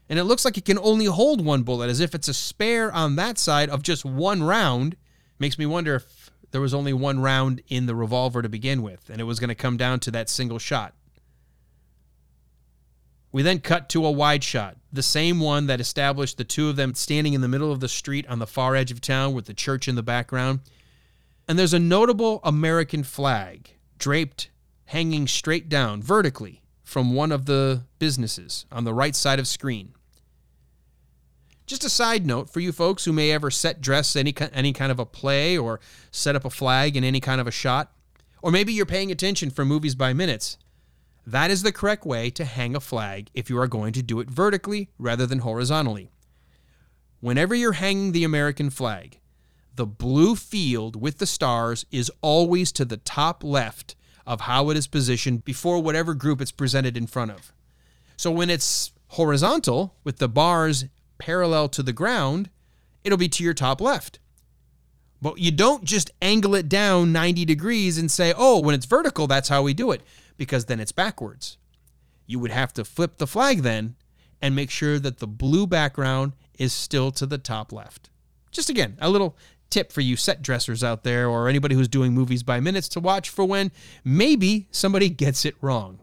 And 0.08 0.18
it 0.18 0.24
looks 0.24 0.44
like 0.44 0.58
it 0.58 0.64
can 0.64 0.78
only 0.78 1.04
hold 1.04 1.44
one 1.44 1.62
bullet, 1.62 1.88
as 1.88 2.00
if 2.00 2.14
it's 2.14 2.26
a 2.26 2.34
spare 2.34 2.90
on 2.92 3.16
that 3.16 3.38
side 3.38 3.70
of 3.70 3.82
just 3.82 4.04
one 4.04 4.42
round. 4.42 4.96
Makes 5.38 5.58
me 5.58 5.66
wonder 5.66 5.96
if 5.96 6.30
there 6.50 6.60
was 6.60 6.74
only 6.74 6.92
one 6.92 7.20
round 7.20 7.62
in 7.68 7.86
the 7.86 7.94
revolver 7.94 8.42
to 8.42 8.48
begin 8.48 8.82
with, 8.82 9.08
and 9.08 9.20
it 9.20 9.24
was 9.24 9.38
going 9.38 9.48
to 9.48 9.54
come 9.54 9.76
down 9.76 10.00
to 10.00 10.10
that 10.10 10.28
single 10.28 10.58
shot. 10.58 10.94
We 13.32 13.42
then 13.42 13.60
cut 13.60 13.88
to 13.90 14.04
a 14.04 14.10
wide 14.10 14.42
shot, 14.42 14.76
the 14.92 15.04
same 15.04 15.38
one 15.38 15.66
that 15.68 15.80
established 15.80 16.36
the 16.36 16.44
two 16.44 16.68
of 16.68 16.74
them 16.74 16.94
standing 16.94 17.32
in 17.32 17.40
the 17.40 17.48
middle 17.48 17.70
of 17.70 17.78
the 17.78 17.88
street 17.88 18.26
on 18.28 18.40
the 18.40 18.46
far 18.46 18.74
edge 18.74 18.90
of 18.90 19.00
town 19.00 19.34
with 19.34 19.46
the 19.46 19.54
church 19.54 19.86
in 19.86 19.94
the 19.94 20.02
background. 20.02 20.60
And 21.50 21.58
there's 21.58 21.74
a 21.74 21.80
notable 21.80 22.38
American 22.44 23.02
flag 23.02 23.72
draped, 23.98 24.50
hanging 24.84 25.26
straight 25.26 25.68
down 25.68 26.00
vertically 26.00 26.62
from 26.84 27.12
one 27.12 27.32
of 27.32 27.46
the 27.46 27.86
businesses 27.98 28.66
on 28.70 28.84
the 28.84 28.94
right 28.94 29.16
side 29.16 29.40
of 29.40 29.48
screen. 29.48 29.92
Just 31.66 31.82
a 31.82 31.90
side 31.90 32.24
note 32.24 32.50
for 32.50 32.60
you 32.60 32.70
folks 32.70 33.04
who 33.04 33.12
may 33.12 33.32
ever 33.32 33.50
set 33.50 33.80
dress 33.80 34.14
any 34.14 34.32
any 34.52 34.72
kind 34.72 34.92
of 34.92 35.00
a 35.00 35.04
play 35.04 35.58
or 35.58 35.80
set 36.12 36.36
up 36.36 36.44
a 36.44 36.50
flag 36.50 36.96
in 36.96 37.02
any 37.02 37.18
kind 37.18 37.40
of 37.40 37.48
a 37.48 37.50
shot, 37.50 37.90
or 38.42 38.52
maybe 38.52 38.72
you're 38.72 38.86
paying 38.86 39.10
attention 39.10 39.50
for 39.50 39.64
movies 39.64 39.96
by 39.96 40.12
minutes. 40.12 40.56
That 41.26 41.50
is 41.50 41.62
the 41.62 41.72
correct 41.72 42.06
way 42.06 42.30
to 42.30 42.44
hang 42.44 42.76
a 42.76 42.80
flag 42.80 43.28
if 43.34 43.50
you 43.50 43.58
are 43.58 43.66
going 43.66 43.92
to 43.94 44.04
do 44.04 44.20
it 44.20 44.30
vertically 44.30 44.90
rather 45.00 45.26
than 45.26 45.40
horizontally. 45.40 46.12
Whenever 47.18 47.56
you're 47.56 47.72
hanging 47.72 48.12
the 48.12 48.22
American 48.22 48.70
flag, 48.70 49.18
the 49.80 49.86
blue 49.86 50.36
field 50.36 50.94
with 50.94 51.16
the 51.16 51.26
stars 51.26 51.86
is 51.90 52.12
always 52.20 52.70
to 52.70 52.84
the 52.84 52.98
top 52.98 53.42
left 53.42 53.96
of 54.26 54.42
how 54.42 54.68
it 54.68 54.76
is 54.76 54.86
positioned 54.86 55.42
before 55.42 55.80
whatever 55.82 56.12
group 56.12 56.42
it's 56.42 56.52
presented 56.52 56.98
in 56.98 57.06
front 57.06 57.30
of. 57.30 57.50
So 58.18 58.30
when 58.30 58.50
it's 58.50 58.92
horizontal 59.08 59.94
with 60.04 60.18
the 60.18 60.28
bars 60.28 60.84
parallel 61.16 61.70
to 61.70 61.82
the 61.82 61.94
ground, 61.94 62.50
it'll 63.04 63.16
be 63.16 63.30
to 63.30 63.42
your 63.42 63.54
top 63.54 63.80
left. 63.80 64.18
But 65.22 65.38
you 65.38 65.50
don't 65.50 65.82
just 65.82 66.10
angle 66.20 66.54
it 66.54 66.68
down 66.68 67.10
90 67.10 67.46
degrees 67.46 67.96
and 67.96 68.10
say, 68.10 68.34
oh, 68.36 68.60
when 68.60 68.74
it's 68.74 68.84
vertical, 68.84 69.26
that's 69.26 69.48
how 69.48 69.62
we 69.62 69.72
do 69.72 69.92
it, 69.92 70.02
because 70.36 70.66
then 70.66 70.78
it's 70.78 70.92
backwards. 70.92 71.56
You 72.26 72.38
would 72.38 72.50
have 72.50 72.74
to 72.74 72.84
flip 72.84 73.16
the 73.16 73.26
flag 73.26 73.62
then 73.62 73.96
and 74.42 74.54
make 74.54 74.70
sure 74.70 74.98
that 74.98 75.20
the 75.20 75.26
blue 75.26 75.66
background 75.66 76.34
is 76.58 76.74
still 76.74 77.10
to 77.12 77.24
the 77.24 77.38
top 77.38 77.72
left. 77.72 78.10
Just 78.50 78.68
again, 78.68 78.96
a 79.00 79.08
little 79.08 79.36
tip 79.70 79.92
for 79.92 80.00
you 80.00 80.16
set 80.16 80.42
dressers 80.42 80.84
out 80.84 81.04
there 81.04 81.28
or 81.28 81.48
anybody 81.48 81.74
who's 81.74 81.88
doing 81.88 82.12
movies 82.12 82.42
by 82.42 82.60
minutes 82.60 82.88
to 82.90 83.00
watch 83.00 83.30
for 83.30 83.44
when 83.44 83.70
maybe 84.04 84.68
somebody 84.70 85.08
gets 85.08 85.44
it 85.44 85.54
wrong. 85.60 86.00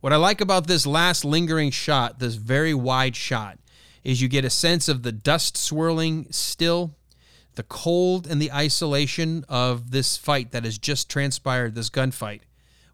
What 0.00 0.12
I 0.12 0.16
like 0.16 0.40
about 0.40 0.66
this 0.66 0.86
last 0.86 1.24
lingering 1.24 1.70
shot, 1.70 2.18
this 2.18 2.34
very 2.34 2.74
wide 2.74 3.16
shot, 3.16 3.58
is 4.02 4.20
you 4.20 4.28
get 4.28 4.44
a 4.44 4.50
sense 4.50 4.88
of 4.88 5.02
the 5.02 5.12
dust 5.12 5.56
swirling 5.56 6.26
still, 6.30 6.94
the 7.54 7.62
cold 7.62 8.26
and 8.26 8.40
the 8.40 8.52
isolation 8.52 9.44
of 9.48 9.92
this 9.92 10.16
fight 10.18 10.50
that 10.52 10.64
has 10.64 10.76
just 10.76 11.08
transpired, 11.08 11.74
this 11.74 11.88
gunfight, 11.88 12.40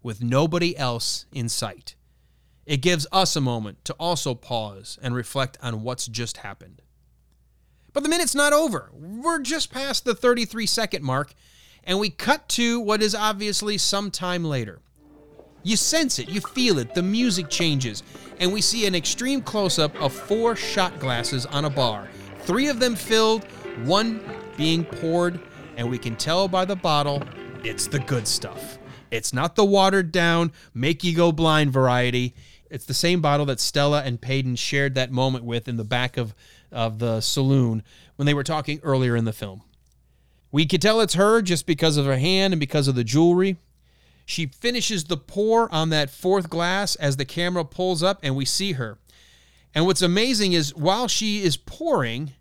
with 0.02 0.22
nobody 0.22 0.76
else 0.76 1.26
in 1.32 1.48
sight. 1.48 1.96
It 2.64 2.76
gives 2.76 3.08
us 3.10 3.34
a 3.34 3.40
moment 3.40 3.84
to 3.86 3.94
also 3.94 4.36
pause 4.36 4.96
and 5.02 5.12
reflect 5.12 5.58
on 5.60 5.82
what's 5.82 6.06
just 6.06 6.36
happened. 6.36 6.80
But 7.92 8.02
the 8.02 8.08
minute's 8.08 8.34
not 8.34 8.52
over. 8.52 8.90
We're 8.92 9.40
just 9.40 9.72
past 9.72 10.04
the 10.04 10.14
33 10.14 10.66
second 10.66 11.02
mark, 11.02 11.34
and 11.84 11.98
we 11.98 12.10
cut 12.10 12.48
to 12.50 12.80
what 12.80 13.02
is 13.02 13.14
obviously 13.14 13.78
some 13.78 14.10
time 14.10 14.44
later. 14.44 14.80
You 15.62 15.76
sense 15.76 16.18
it, 16.18 16.28
you 16.28 16.40
feel 16.40 16.78
it, 16.78 16.94
the 16.94 17.02
music 17.02 17.50
changes, 17.50 18.02
and 18.38 18.52
we 18.52 18.60
see 18.60 18.86
an 18.86 18.94
extreme 18.94 19.42
close 19.42 19.78
up 19.78 19.94
of 20.00 20.12
four 20.12 20.56
shot 20.56 20.98
glasses 20.98 21.44
on 21.46 21.66
a 21.66 21.70
bar. 21.70 22.08
Three 22.40 22.68
of 22.68 22.80
them 22.80 22.96
filled, 22.96 23.44
one 23.84 24.22
being 24.56 24.84
poured, 24.84 25.40
and 25.76 25.90
we 25.90 25.98
can 25.98 26.16
tell 26.16 26.48
by 26.48 26.64
the 26.64 26.76
bottle 26.76 27.22
it's 27.62 27.86
the 27.86 27.98
good 27.98 28.26
stuff. 28.26 28.78
It's 29.10 29.34
not 29.34 29.56
the 29.56 29.64
watered 29.64 30.12
down, 30.12 30.52
make 30.72 31.04
you 31.04 31.14
go 31.14 31.32
blind 31.32 31.72
variety. 31.72 32.34
It's 32.70 32.84
the 32.84 32.94
same 32.94 33.20
bottle 33.20 33.46
that 33.46 33.60
Stella 33.60 34.02
and 34.02 34.20
Paden 34.20 34.56
shared 34.56 34.94
that 34.94 35.10
moment 35.10 35.44
with 35.44 35.68
in 35.68 35.76
the 35.76 35.84
back 35.84 36.16
of 36.16 36.34
of 36.72 36.98
the 37.00 37.20
saloon 37.20 37.82
when 38.16 38.26
they 38.26 38.34
were 38.34 38.44
talking 38.44 38.80
earlier 38.82 39.16
in 39.16 39.24
the 39.24 39.32
film. 39.32 39.62
We 40.52 40.66
could 40.66 40.82
tell 40.82 41.00
it's 41.00 41.14
her 41.14 41.42
just 41.42 41.66
because 41.66 41.96
of 41.96 42.06
her 42.06 42.16
hand 42.16 42.52
and 42.52 42.60
because 42.60 42.88
of 42.88 42.94
the 42.94 43.04
jewelry. 43.04 43.56
She 44.24 44.46
finishes 44.46 45.04
the 45.04 45.16
pour 45.16 45.72
on 45.72 45.90
that 45.90 46.10
fourth 46.10 46.48
glass 46.48 46.94
as 46.96 47.16
the 47.16 47.24
camera 47.24 47.64
pulls 47.64 48.02
up 48.02 48.20
and 48.22 48.36
we 48.36 48.44
see 48.44 48.72
her. 48.72 48.98
And 49.74 49.86
what's 49.86 50.02
amazing 50.02 50.52
is 50.52 50.74
while 50.74 51.08
she 51.08 51.42
is 51.42 51.56
pouring 51.56 52.32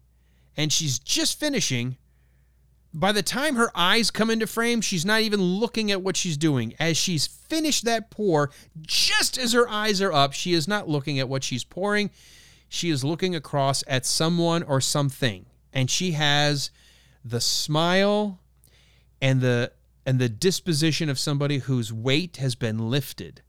and 0.58 0.74
she's 0.74 1.00
just 1.00 1.40
finishing, 1.40 1.98
by 2.94 3.12
the 3.12 3.22
time 3.22 3.56
her 3.56 3.72
eyes 3.76 4.10
come 4.10 4.30
into 4.30 4.48
frame, 4.48 4.82
she's 4.82 5.06
not 5.06 5.22
even 5.22 5.42
looking 5.42 5.92
at 5.92 6.02
what 6.02 6.18
she's 6.18 6.38
doing. 6.38 6.74
As 6.80 6.98
she's 6.98 7.28
finished 7.28 7.86
that 7.86 8.10
pour, 8.10 8.50
just 8.82 9.38
as 9.38 9.54
her 9.54 9.70
eyes 9.70 10.02
are 10.02 10.12
up, 10.12 10.34
she 10.34 10.54
is 10.54 10.68
not 10.68 10.90
looking 10.90 11.20
at 11.20 11.30
what 11.30 11.44
she's 11.44 11.64
pouring. 11.64 12.10
She 12.68 12.90
is 12.90 13.04
looking 13.04 13.36
across 13.36 13.84
at 13.88 14.06
someone 14.06 14.64
or 14.64 14.82
something. 14.82 15.46
And 15.72 15.90
she 15.90 16.12
has 16.12 16.72
the 17.24 17.42
smile 17.42 18.40
and 19.22 19.42
the 19.42 19.72
and 20.06 20.18
the 20.18 20.30
disposition 20.30 21.10
of 21.10 21.20
somebody 21.20 21.60
whose 21.60 21.94
weight 21.94 22.38
has 22.38 22.56
been 22.56 22.90
lifted. 22.90 23.44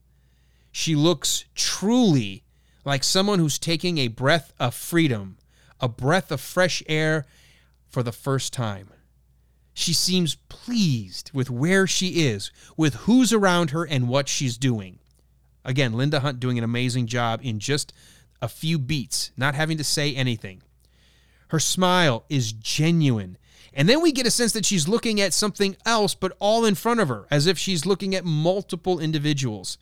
She 0.71 0.95
looks 0.95 1.45
truly 1.55 2.43
like 2.85 3.03
someone 3.03 3.39
who's 3.39 3.57
taking 3.57 3.97
a 3.97 4.09
breath 4.09 4.53
of 4.59 4.75
freedom, 4.75 5.37
a 5.79 5.87
breath 5.87 6.31
of 6.31 6.39
fresh 6.39 6.83
air 6.87 7.25
for 7.89 8.03
the 8.03 8.11
first 8.11 8.53
time. 8.53 8.91
She 9.73 9.93
seems 9.93 10.35
pleased 10.49 11.31
with 11.33 11.49
where 11.49 11.87
she 11.87 12.25
is, 12.25 12.51
with 12.75 12.95
who's 12.95 13.31
around 13.31 13.71
her, 13.71 13.85
and 13.85 14.07
what 14.07 14.27
she's 14.27 14.57
doing. 14.57 14.99
Again, 15.63 15.93
Linda 15.93 16.19
Hunt 16.19 16.39
doing 16.39 16.57
an 16.57 16.63
amazing 16.63 17.07
job 17.07 17.39
in 17.43 17.59
just 17.59 17.93
a 18.41 18.47
few 18.47 18.79
beats, 18.79 19.31
not 19.37 19.55
having 19.55 19.77
to 19.77 19.83
say 19.83 20.13
anything. 20.13 20.61
Her 21.49 21.59
smile 21.59 22.25
is 22.29 22.51
genuine. 22.51 23.37
And 23.73 23.87
then 23.87 24.01
we 24.01 24.11
get 24.11 24.27
a 24.27 24.31
sense 24.31 24.51
that 24.53 24.65
she's 24.65 24.87
looking 24.87 25.21
at 25.21 25.33
something 25.33 25.77
else, 25.85 26.15
but 26.15 26.35
all 26.39 26.65
in 26.65 26.75
front 26.75 26.99
of 26.99 27.07
her, 27.07 27.27
as 27.31 27.47
if 27.47 27.57
she's 27.57 27.85
looking 27.85 28.15
at 28.15 28.25
multiple 28.25 28.99
individuals. 28.99 29.77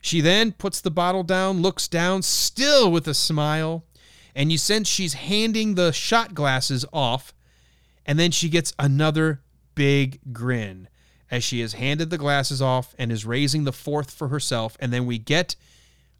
She 0.00 0.20
then 0.20 0.52
puts 0.52 0.80
the 0.80 0.90
bottle 0.90 1.24
down, 1.24 1.60
looks 1.60 1.88
down, 1.88 2.22
still 2.22 2.90
with 2.90 3.08
a 3.08 3.14
smile, 3.14 3.84
and 4.34 4.52
you 4.52 4.58
sense 4.58 4.88
she's 4.88 5.14
handing 5.14 5.74
the 5.74 5.92
shot 5.92 6.34
glasses 6.34 6.84
off 6.92 7.32
and 8.08 8.18
then 8.18 8.30
she 8.30 8.48
gets 8.48 8.72
another 8.78 9.42
big 9.74 10.18
grin 10.32 10.88
as 11.30 11.44
she 11.44 11.60
has 11.60 11.74
handed 11.74 12.08
the 12.08 12.16
glasses 12.16 12.62
off 12.62 12.94
and 12.98 13.12
is 13.12 13.26
raising 13.26 13.64
the 13.64 13.72
fourth 13.72 14.10
for 14.10 14.28
herself. 14.28 14.78
And 14.80 14.90
then 14.90 15.04
we 15.04 15.18
get 15.18 15.54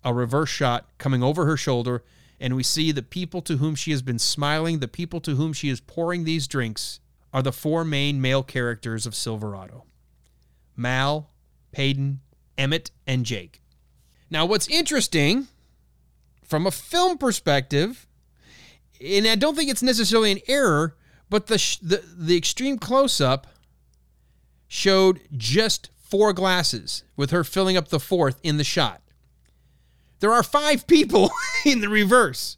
a 0.04 0.12
reverse 0.12 0.50
shot 0.50 0.86
coming 0.98 1.22
over 1.22 1.46
her 1.46 1.56
shoulder, 1.56 2.04
and 2.38 2.54
we 2.54 2.62
see 2.62 2.92
the 2.92 3.02
people 3.02 3.40
to 3.40 3.56
whom 3.56 3.74
she 3.74 3.90
has 3.90 4.02
been 4.02 4.18
smiling, 4.18 4.80
the 4.80 4.86
people 4.86 5.18
to 5.22 5.36
whom 5.36 5.54
she 5.54 5.70
is 5.70 5.80
pouring 5.80 6.24
these 6.24 6.46
drinks, 6.46 7.00
are 7.32 7.42
the 7.42 7.52
four 7.52 7.84
main 7.84 8.20
male 8.20 8.42
characters 8.42 9.06
of 9.06 9.14
Silverado 9.14 9.84
Mal, 10.76 11.30
Paden, 11.72 12.18
Emmett, 12.58 12.90
and 13.06 13.24
Jake. 13.24 13.62
Now, 14.30 14.44
what's 14.44 14.68
interesting 14.68 15.48
from 16.44 16.66
a 16.66 16.70
film 16.70 17.16
perspective, 17.16 18.06
and 19.02 19.26
I 19.26 19.36
don't 19.36 19.56
think 19.56 19.70
it's 19.70 19.82
necessarily 19.82 20.30
an 20.30 20.40
error, 20.46 20.94
but 21.30 21.46
the 21.46 21.58
sh- 21.58 21.78
the 21.78 22.02
the 22.16 22.36
extreme 22.36 22.78
close 22.78 23.20
up 23.20 23.46
showed 24.66 25.20
just 25.36 25.90
four 25.96 26.32
glasses 26.32 27.04
with 27.16 27.30
her 27.30 27.44
filling 27.44 27.76
up 27.76 27.88
the 27.88 28.00
fourth 28.00 28.38
in 28.42 28.56
the 28.56 28.64
shot. 28.64 29.02
There 30.20 30.32
are 30.32 30.42
five 30.42 30.86
people 30.86 31.30
in 31.64 31.80
the 31.80 31.88
reverse. 31.88 32.56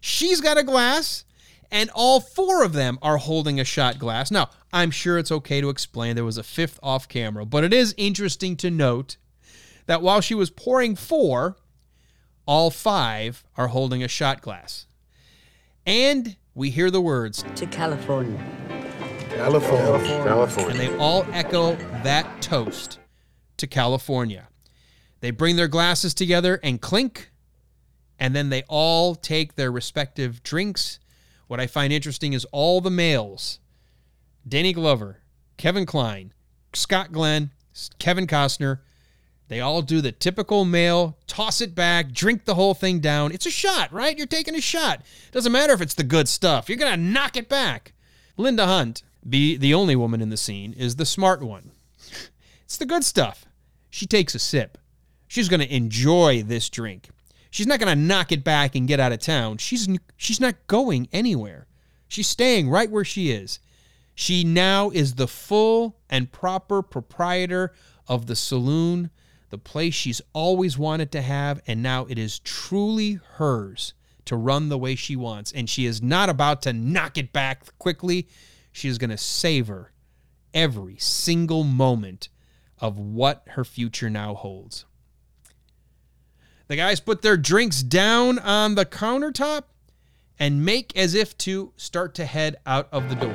She's 0.00 0.40
got 0.40 0.58
a 0.58 0.62
glass 0.62 1.24
and 1.70 1.90
all 1.94 2.20
four 2.20 2.64
of 2.64 2.72
them 2.72 2.98
are 3.02 3.18
holding 3.18 3.60
a 3.60 3.64
shot 3.64 3.98
glass. 3.98 4.30
Now, 4.30 4.50
I'm 4.72 4.90
sure 4.90 5.18
it's 5.18 5.32
okay 5.32 5.60
to 5.60 5.68
explain 5.68 6.16
there 6.16 6.24
was 6.24 6.38
a 6.38 6.42
fifth 6.42 6.78
off 6.82 7.08
camera, 7.08 7.44
but 7.44 7.64
it 7.64 7.74
is 7.74 7.94
interesting 7.96 8.56
to 8.56 8.70
note 8.70 9.16
that 9.86 10.02
while 10.02 10.20
she 10.20 10.34
was 10.34 10.50
pouring 10.50 10.96
four, 10.96 11.56
all 12.46 12.70
five 12.70 13.44
are 13.56 13.68
holding 13.68 14.02
a 14.02 14.08
shot 14.08 14.40
glass. 14.40 14.86
And 15.86 16.36
we 16.58 16.70
hear 16.70 16.90
the 16.90 17.00
words 17.00 17.44
to 17.54 17.66
California. 17.66 18.36
California. 19.30 20.24
California. 20.24 20.70
and 20.70 20.80
they 20.80 20.96
all 20.98 21.24
echo 21.32 21.76
that 22.02 22.42
toast 22.42 22.98
to 23.56 23.68
California. 23.68 24.48
They 25.20 25.30
bring 25.30 25.54
their 25.54 25.68
glasses 25.68 26.14
together 26.14 26.58
and 26.64 26.80
clink, 26.80 27.30
and 28.18 28.34
then 28.34 28.48
they 28.48 28.64
all 28.66 29.14
take 29.14 29.54
their 29.54 29.70
respective 29.70 30.42
drinks. 30.42 30.98
What 31.46 31.60
I 31.60 31.68
find 31.68 31.92
interesting 31.92 32.32
is 32.32 32.44
all 32.46 32.80
the 32.80 32.90
males 32.90 33.60
Danny 34.46 34.72
Glover, 34.72 35.20
Kevin 35.58 35.86
Kline, 35.86 36.34
Scott 36.74 37.12
Glenn, 37.12 37.52
Kevin 38.00 38.26
Costner 38.26 38.80
they 39.48 39.60
all 39.60 39.82
do 39.82 40.00
the 40.00 40.12
typical 40.12 40.64
male 40.64 41.16
toss 41.26 41.60
it 41.60 41.74
back, 41.74 42.12
drink 42.12 42.44
the 42.44 42.54
whole 42.54 42.74
thing 42.74 43.00
down. 43.00 43.32
It's 43.32 43.46
a 43.46 43.50
shot, 43.50 43.92
right? 43.92 44.16
You're 44.16 44.26
taking 44.26 44.54
a 44.54 44.60
shot. 44.60 45.02
Doesn't 45.32 45.52
matter 45.52 45.72
if 45.72 45.80
it's 45.80 45.94
the 45.94 46.04
good 46.04 46.28
stuff, 46.28 46.68
you're 46.68 46.78
going 46.78 46.92
to 46.92 46.96
knock 46.96 47.36
it 47.36 47.48
back. 47.48 47.92
Linda 48.36 48.66
Hunt, 48.66 49.02
be 49.28 49.56
the 49.56 49.74
only 49.74 49.96
woman 49.96 50.20
in 50.20 50.30
the 50.30 50.36
scene, 50.36 50.72
is 50.74 50.96
the 50.96 51.06
smart 51.06 51.42
one. 51.42 51.72
It's 52.64 52.76
the 52.76 52.86
good 52.86 53.04
stuff. 53.04 53.46
She 53.90 54.06
takes 54.06 54.34
a 54.34 54.38
sip. 54.38 54.78
She's 55.26 55.48
going 55.48 55.60
to 55.60 55.74
enjoy 55.74 56.42
this 56.42 56.68
drink. 56.68 57.08
She's 57.50 57.66
not 57.66 57.80
going 57.80 57.88
to 57.88 57.96
knock 57.96 58.30
it 58.30 58.44
back 58.44 58.74
and 58.74 58.86
get 58.86 59.00
out 59.00 59.12
of 59.12 59.20
town. 59.20 59.56
She's 59.58 59.88
she's 60.16 60.40
not 60.40 60.54
going 60.66 61.08
anywhere. 61.12 61.66
She's 62.06 62.28
staying 62.28 62.68
right 62.68 62.90
where 62.90 63.04
she 63.04 63.30
is. 63.30 63.58
She 64.14 64.44
now 64.44 64.90
is 64.90 65.14
the 65.14 65.28
full 65.28 65.96
and 66.10 66.30
proper 66.30 66.82
proprietor 66.82 67.72
of 68.06 68.26
the 68.26 68.36
saloon 68.36 69.10
the 69.50 69.58
place 69.58 69.94
she's 69.94 70.20
always 70.32 70.76
wanted 70.76 71.10
to 71.12 71.22
have, 71.22 71.60
and 71.66 71.82
now 71.82 72.06
it 72.06 72.18
is 72.18 72.38
truly 72.40 73.20
hers 73.34 73.94
to 74.26 74.36
run 74.36 74.68
the 74.68 74.78
way 74.78 74.94
she 74.94 75.16
wants. 75.16 75.52
And 75.52 75.68
she 75.68 75.86
is 75.86 76.02
not 76.02 76.28
about 76.28 76.62
to 76.62 76.72
knock 76.72 77.16
it 77.16 77.32
back 77.32 77.78
quickly. 77.78 78.28
She 78.72 78.88
is 78.88 78.98
going 78.98 79.10
to 79.10 79.16
savor 79.16 79.92
every 80.52 80.96
single 80.98 81.64
moment 81.64 82.28
of 82.78 82.98
what 82.98 83.42
her 83.50 83.64
future 83.64 84.10
now 84.10 84.34
holds. 84.34 84.84
The 86.68 86.76
guys 86.76 87.00
put 87.00 87.22
their 87.22 87.38
drinks 87.38 87.82
down 87.82 88.38
on 88.38 88.74
the 88.74 88.84
countertop 88.84 89.64
and 90.38 90.64
make 90.64 90.94
as 90.96 91.14
if 91.14 91.36
to 91.38 91.72
start 91.76 92.14
to 92.16 92.26
head 92.26 92.56
out 92.66 92.88
of 92.92 93.08
the 93.08 93.14
door. 93.14 93.34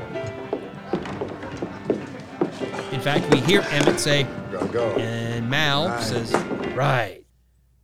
In 2.91 3.01
fact, 3.01 3.29
we 3.33 3.39
hear 3.41 3.61
Emmett 3.71 3.99
say, 3.99 4.27
Go, 4.53 4.67
go. 4.67 4.95
and 4.97 5.49
Mal 5.49 5.87
Right. 5.87 6.03
says, 6.03 6.31
right. 6.75 7.25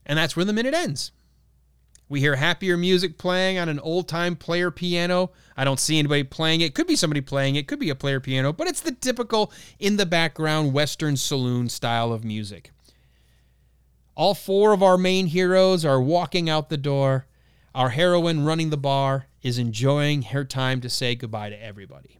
And 0.06 0.18
that's 0.18 0.36
where 0.36 0.46
the 0.46 0.54
minute 0.54 0.76
ends. 0.76 1.12
We 2.08 2.20
hear 2.20 2.36
happier 2.36 2.78
music 2.78 3.18
playing 3.18 3.58
on 3.58 3.70
an 3.70 3.80
old 3.80 4.08
time 4.08 4.36
player 4.36 4.70
piano. 4.70 5.32
I 5.58 5.64
don't 5.64 5.80
see 5.80 5.98
anybody 5.98 6.24
playing 6.24 6.62
it. 6.62 6.76
Could 6.76 6.86
be 6.88 6.96
somebody 6.96 7.22
playing 7.22 7.56
it, 7.56 7.68
could 7.68 7.80
be 7.80 7.90
a 7.90 7.96
player 7.96 8.20
piano, 8.20 8.54
but 8.54 8.68
it's 8.68 8.82
the 8.82 8.92
typical 8.92 9.52
in 9.80 9.98
the 9.98 10.06
background 10.06 10.74
Western 10.74 11.18
saloon 11.18 11.70
style 11.70 12.14
of 12.14 12.24
music. 12.24 12.72
All 14.16 14.36
four 14.36 14.74
of 14.74 14.84
our 14.84 14.98
main 14.98 15.28
heroes 15.28 15.84
are 15.86 16.02
walking 16.02 16.50
out 16.50 16.70
the 16.70 16.78
door. 16.78 17.26
Our 17.74 17.90
heroine 17.90 18.44
running 18.46 18.70
the 18.70 18.78
bar 18.78 19.26
is 19.42 19.58
enjoying 19.58 20.22
her 20.24 20.44
time 20.46 20.82
to 20.82 20.90
say 20.90 21.16
goodbye 21.16 21.50
to 21.50 21.64
everybody. 21.64 22.20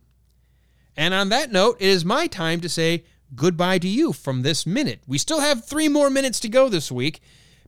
And 0.96 1.14
on 1.14 1.30
that 1.30 1.52
note, 1.52 1.78
it 1.80 1.88
is 1.88 2.06
my 2.06 2.28
time 2.28 2.62
to 2.62 2.70
say 2.70 3.04
goodbye 3.36 3.80
to 3.80 3.88
you 3.88 4.14
from 4.14 4.42
this 4.42 4.66
minute. 4.66 5.02
We 5.08 5.18
still 5.18 5.40
have 5.40 5.66
three 5.66 5.88
more 5.88 6.10
minutes 6.10 6.40
to 6.42 6.50
go 6.50 6.70
this 6.70 6.92
week. 6.92 7.22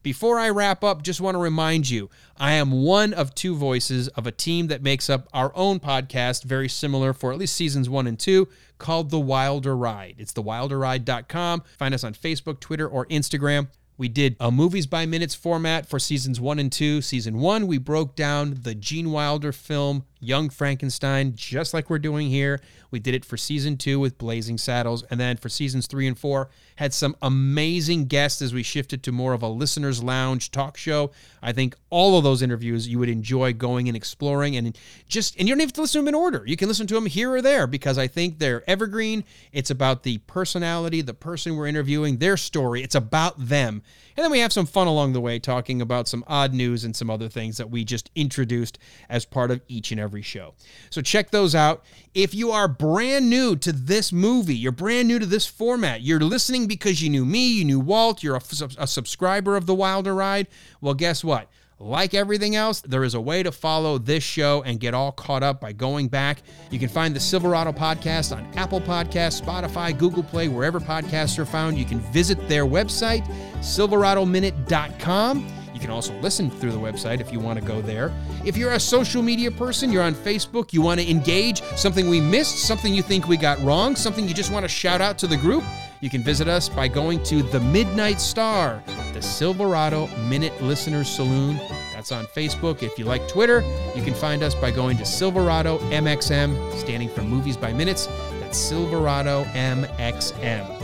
Before 0.03 0.39
I 0.39 0.49
wrap 0.49 0.83
up, 0.83 1.03
just 1.03 1.21
want 1.21 1.35
to 1.35 1.39
remind 1.39 1.89
you 1.89 2.09
I 2.37 2.53
am 2.53 2.71
one 2.71 3.13
of 3.13 3.35
two 3.35 3.55
voices 3.55 4.07
of 4.09 4.25
a 4.25 4.31
team 4.31 4.67
that 4.67 4.81
makes 4.81 5.09
up 5.09 5.27
our 5.31 5.51
own 5.55 5.79
podcast, 5.79 6.43
very 6.43 6.67
similar 6.67 7.13
for 7.13 7.31
at 7.31 7.37
least 7.37 7.55
seasons 7.55 7.87
one 7.87 8.07
and 8.07 8.19
two, 8.19 8.47
called 8.79 9.11
The 9.11 9.19
Wilder 9.19 9.77
Ride. 9.77 10.15
It's 10.17 10.33
thewilderride.com. 10.33 11.63
Find 11.77 11.93
us 11.93 12.03
on 12.03 12.15
Facebook, 12.15 12.59
Twitter, 12.59 12.87
or 12.87 13.05
Instagram. 13.07 13.67
We 13.95 14.07
did 14.07 14.35
a 14.39 14.49
movies 14.49 14.87
by 14.87 15.05
minutes 15.05 15.35
format 15.35 15.85
for 15.85 15.99
seasons 15.99 16.41
one 16.41 16.57
and 16.57 16.71
two. 16.71 17.03
Season 17.03 17.37
one, 17.37 17.67
we 17.67 17.77
broke 17.77 18.15
down 18.15 18.57
the 18.63 18.73
Gene 18.73 19.11
Wilder 19.11 19.51
film 19.51 20.05
Young 20.21 20.49
Frankenstein, 20.49 21.33
just 21.35 21.73
like 21.73 21.89
we're 21.89 21.99
doing 21.99 22.29
here. 22.29 22.61
We 22.91 22.99
did 22.99 23.15
it 23.15 23.25
for 23.25 23.37
season 23.37 23.75
two 23.75 23.99
with 23.99 24.17
Blazing 24.17 24.57
Saddles. 24.57 25.03
And 25.09 25.19
then 25.19 25.37
for 25.37 25.49
seasons 25.49 25.87
three 25.87 26.07
and 26.07 26.17
four, 26.17 26.49
had 26.75 26.93
some 26.93 27.15
amazing 27.21 28.05
guests 28.05 28.41
as 28.41 28.53
we 28.53 28.63
shifted 28.63 29.01
to 29.03 29.11
more 29.11 29.33
of 29.33 29.41
a 29.41 29.47
listener's 29.47 30.03
lounge 30.03 30.51
talk 30.51 30.77
show. 30.77 31.11
I 31.41 31.51
think 31.51 31.75
all 31.89 32.17
of 32.17 32.23
those 32.23 32.41
interviews 32.41 32.87
you 32.87 32.99
would 32.99 33.09
enjoy 33.09 33.53
going 33.53 33.87
and 33.87 33.97
exploring 33.97 34.55
and 34.55 34.77
just, 35.07 35.37
and 35.37 35.47
you 35.47 35.55
don't 35.55 35.61
have 35.61 35.73
to 35.73 35.81
listen 35.81 35.99
to 35.99 36.03
them 36.03 36.09
in 36.09 36.15
order. 36.15 36.43
You 36.45 36.55
can 36.55 36.67
listen 36.67 36.87
to 36.87 36.93
them 36.93 37.07
here 37.07 37.31
or 37.31 37.41
there 37.41 37.65
because 37.65 37.97
I 37.97 38.07
think 38.07 38.39
they're 38.39 38.63
evergreen. 38.69 39.23
It's 39.51 39.69
about 39.69 40.03
the 40.03 40.19
personality, 40.19 41.01
the 41.01 41.13
person 41.13 41.55
we're 41.55 41.67
interviewing, 41.67 42.17
their 42.17 42.37
story. 42.37 42.83
It's 42.83 42.95
about 42.95 43.39
them. 43.39 43.81
And 44.17 44.23
then 44.23 44.31
we 44.31 44.39
have 44.39 44.53
some 44.53 44.65
fun 44.65 44.87
along 44.87 45.13
the 45.13 45.21
way 45.21 45.39
talking 45.39 45.81
about 45.81 46.07
some 46.07 46.23
odd 46.27 46.53
news 46.53 46.83
and 46.83 46.95
some 46.95 47.09
other 47.09 47.29
things 47.29 47.57
that 47.57 47.69
we 47.69 47.85
just 47.85 48.11
introduced 48.13 48.77
as 49.09 49.25
part 49.25 49.51
of 49.51 49.61
each 49.67 49.91
and 49.91 49.99
every 50.11 50.21
show. 50.21 50.53
So 50.89 51.01
check 51.01 51.31
those 51.31 51.55
out. 51.55 51.85
If 52.13 52.35
you 52.35 52.51
are 52.51 52.67
brand 52.67 53.29
new 53.29 53.55
to 53.55 53.71
this 53.71 54.11
movie, 54.11 54.55
you're 54.55 54.73
brand 54.73 55.07
new 55.07 55.19
to 55.19 55.25
this 55.25 55.47
format, 55.47 56.01
you're 56.01 56.19
listening 56.19 56.67
because 56.67 57.01
you 57.01 57.09
knew 57.09 57.23
me, 57.23 57.47
you 57.47 57.63
knew 57.63 57.79
Walt, 57.79 58.21
you're 58.21 58.35
a, 58.35 58.41
a 58.77 58.87
subscriber 58.87 59.55
of 59.55 59.67
The 59.67 59.73
Wilder 59.73 60.13
Ride, 60.13 60.47
well, 60.81 60.95
guess 60.95 61.23
what? 61.23 61.47
Like 61.79 62.13
everything 62.13 62.57
else, 62.57 62.81
there 62.81 63.05
is 63.05 63.13
a 63.13 63.21
way 63.21 63.41
to 63.41 63.53
follow 63.53 63.97
this 63.97 64.21
show 64.21 64.63
and 64.63 64.81
get 64.81 64.93
all 64.93 65.13
caught 65.13 65.43
up 65.43 65.61
by 65.61 65.71
going 65.71 66.09
back. 66.09 66.43
You 66.69 66.77
can 66.77 66.89
find 66.89 67.15
the 67.15 67.19
Silverado 67.21 67.71
podcast 67.71 68.35
on 68.35 68.45
Apple 68.57 68.81
Podcasts, 68.81 69.41
Spotify, 69.41 69.97
Google 69.97 70.23
Play, 70.23 70.49
wherever 70.49 70.81
podcasts 70.81 71.39
are 71.39 71.45
found. 71.45 71.77
You 71.77 71.85
can 71.85 72.01
visit 72.11 72.49
their 72.49 72.65
website, 72.65 73.25
silveradominute.com. 73.61 75.60
You 75.81 75.87
can 75.87 75.95
also 75.95 76.13
listen 76.19 76.51
through 76.51 76.73
the 76.73 76.77
website 76.77 77.21
if 77.21 77.33
you 77.33 77.39
want 77.39 77.59
to 77.59 77.65
go 77.65 77.81
there. 77.81 78.13
If 78.45 78.55
you're 78.55 78.73
a 78.73 78.79
social 78.79 79.23
media 79.23 79.49
person, 79.49 79.91
you're 79.91 80.03
on 80.03 80.13
Facebook, 80.13 80.73
you 80.73 80.81
want 80.83 80.99
to 80.99 81.09
engage, 81.09 81.63
something 81.75 82.07
we 82.07 82.21
missed, 82.21 82.59
something 82.59 82.93
you 82.93 83.01
think 83.01 83.27
we 83.27 83.35
got 83.35 83.59
wrong, 83.63 83.95
something 83.95 84.27
you 84.27 84.35
just 84.35 84.51
want 84.51 84.63
to 84.63 84.69
shout 84.69 85.01
out 85.01 85.17
to 85.17 85.25
the 85.25 85.37
group, 85.37 85.63
you 85.99 86.07
can 86.07 86.21
visit 86.21 86.47
us 86.47 86.69
by 86.69 86.87
going 86.87 87.23
to 87.23 87.41
the 87.41 87.59
Midnight 87.59 88.21
Star, 88.21 88.83
the 89.15 89.23
Silverado 89.23 90.05
Minute 90.27 90.61
Listeners 90.61 91.09
Saloon. 91.09 91.57
That's 91.95 92.11
on 92.11 92.25
Facebook. 92.25 92.83
If 92.83 92.99
you 92.99 93.05
like 93.05 93.27
Twitter, 93.27 93.63
you 93.95 94.03
can 94.03 94.13
find 94.13 94.43
us 94.43 94.53
by 94.53 94.69
going 94.69 94.97
to 94.97 95.05
Silverado 95.05 95.79
MXM, 95.89 96.77
standing 96.77 97.09
for 97.09 97.23
Movies 97.23 97.57
by 97.57 97.73
Minutes. 97.73 98.05
That's 98.39 98.55
Silverado 98.59 99.45
MXM. 99.45 100.80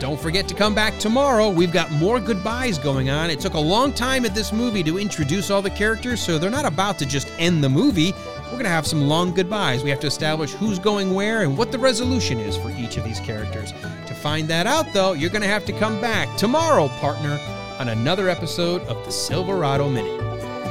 Don't 0.00 0.18
forget 0.18 0.48
to 0.48 0.54
come 0.54 0.74
back 0.74 0.98
tomorrow. 0.98 1.50
We've 1.50 1.70
got 1.70 1.90
more 1.90 2.18
goodbyes 2.18 2.78
going 2.78 3.10
on. 3.10 3.28
It 3.28 3.38
took 3.38 3.52
a 3.52 3.60
long 3.60 3.92
time 3.92 4.24
at 4.24 4.34
this 4.34 4.50
movie 4.50 4.82
to 4.82 4.98
introduce 4.98 5.50
all 5.50 5.60
the 5.60 5.68
characters, 5.68 6.22
so 6.22 6.38
they're 6.38 6.48
not 6.48 6.64
about 6.64 6.98
to 7.00 7.06
just 7.06 7.30
end 7.38 7.62
the 7.62 7.68
movie. 7.68 8.14
We're 8.44 8.52
going 8.52 8.64
to 8.64 8.70
have 8.70 8.86
some 8.86 9.02
long 9.02 9.34
goodbyes. 9.34 9.84
We 9.84 9.90
have 9.90 10.00
to 10.00 10.06
establish 10.06 10.52
who's 10.52 10.78
going 10.78 11.12
where 11.12 11.42
and 11.42 11.56
what 11.56 11.70
the 11.70 11.78
resolution 11.78 12.40
is 12.40 12.56
for 12.56 12.70
each 12.70 12.96
of 12.96 13.04
these 13.04 13.20
characters. 13.20 13.72
To 14.06 14.14
find 14.14 14.48
that 14.48 14.66
out, 14.66 14.90
though, 14.94 15.12
you're 15.12 15.28
going 15.28 15.42
to 15.42 15.48
have 15.48 15.66
to 15.66 15.72
come 15.74 16.00
back 16.00 16.34
tomorrow, 16.38 16.88
partner, 16.88 17.38
on 17.78 17.90
another 17.90 18.30
episode 18.30 18.80
of 18.84 19.04
the 19.04 19.12
Silverado 19.12 19.90
Minute. 19.90 20.18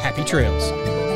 Happy 0.02 0.24
trails. 0.24 1.09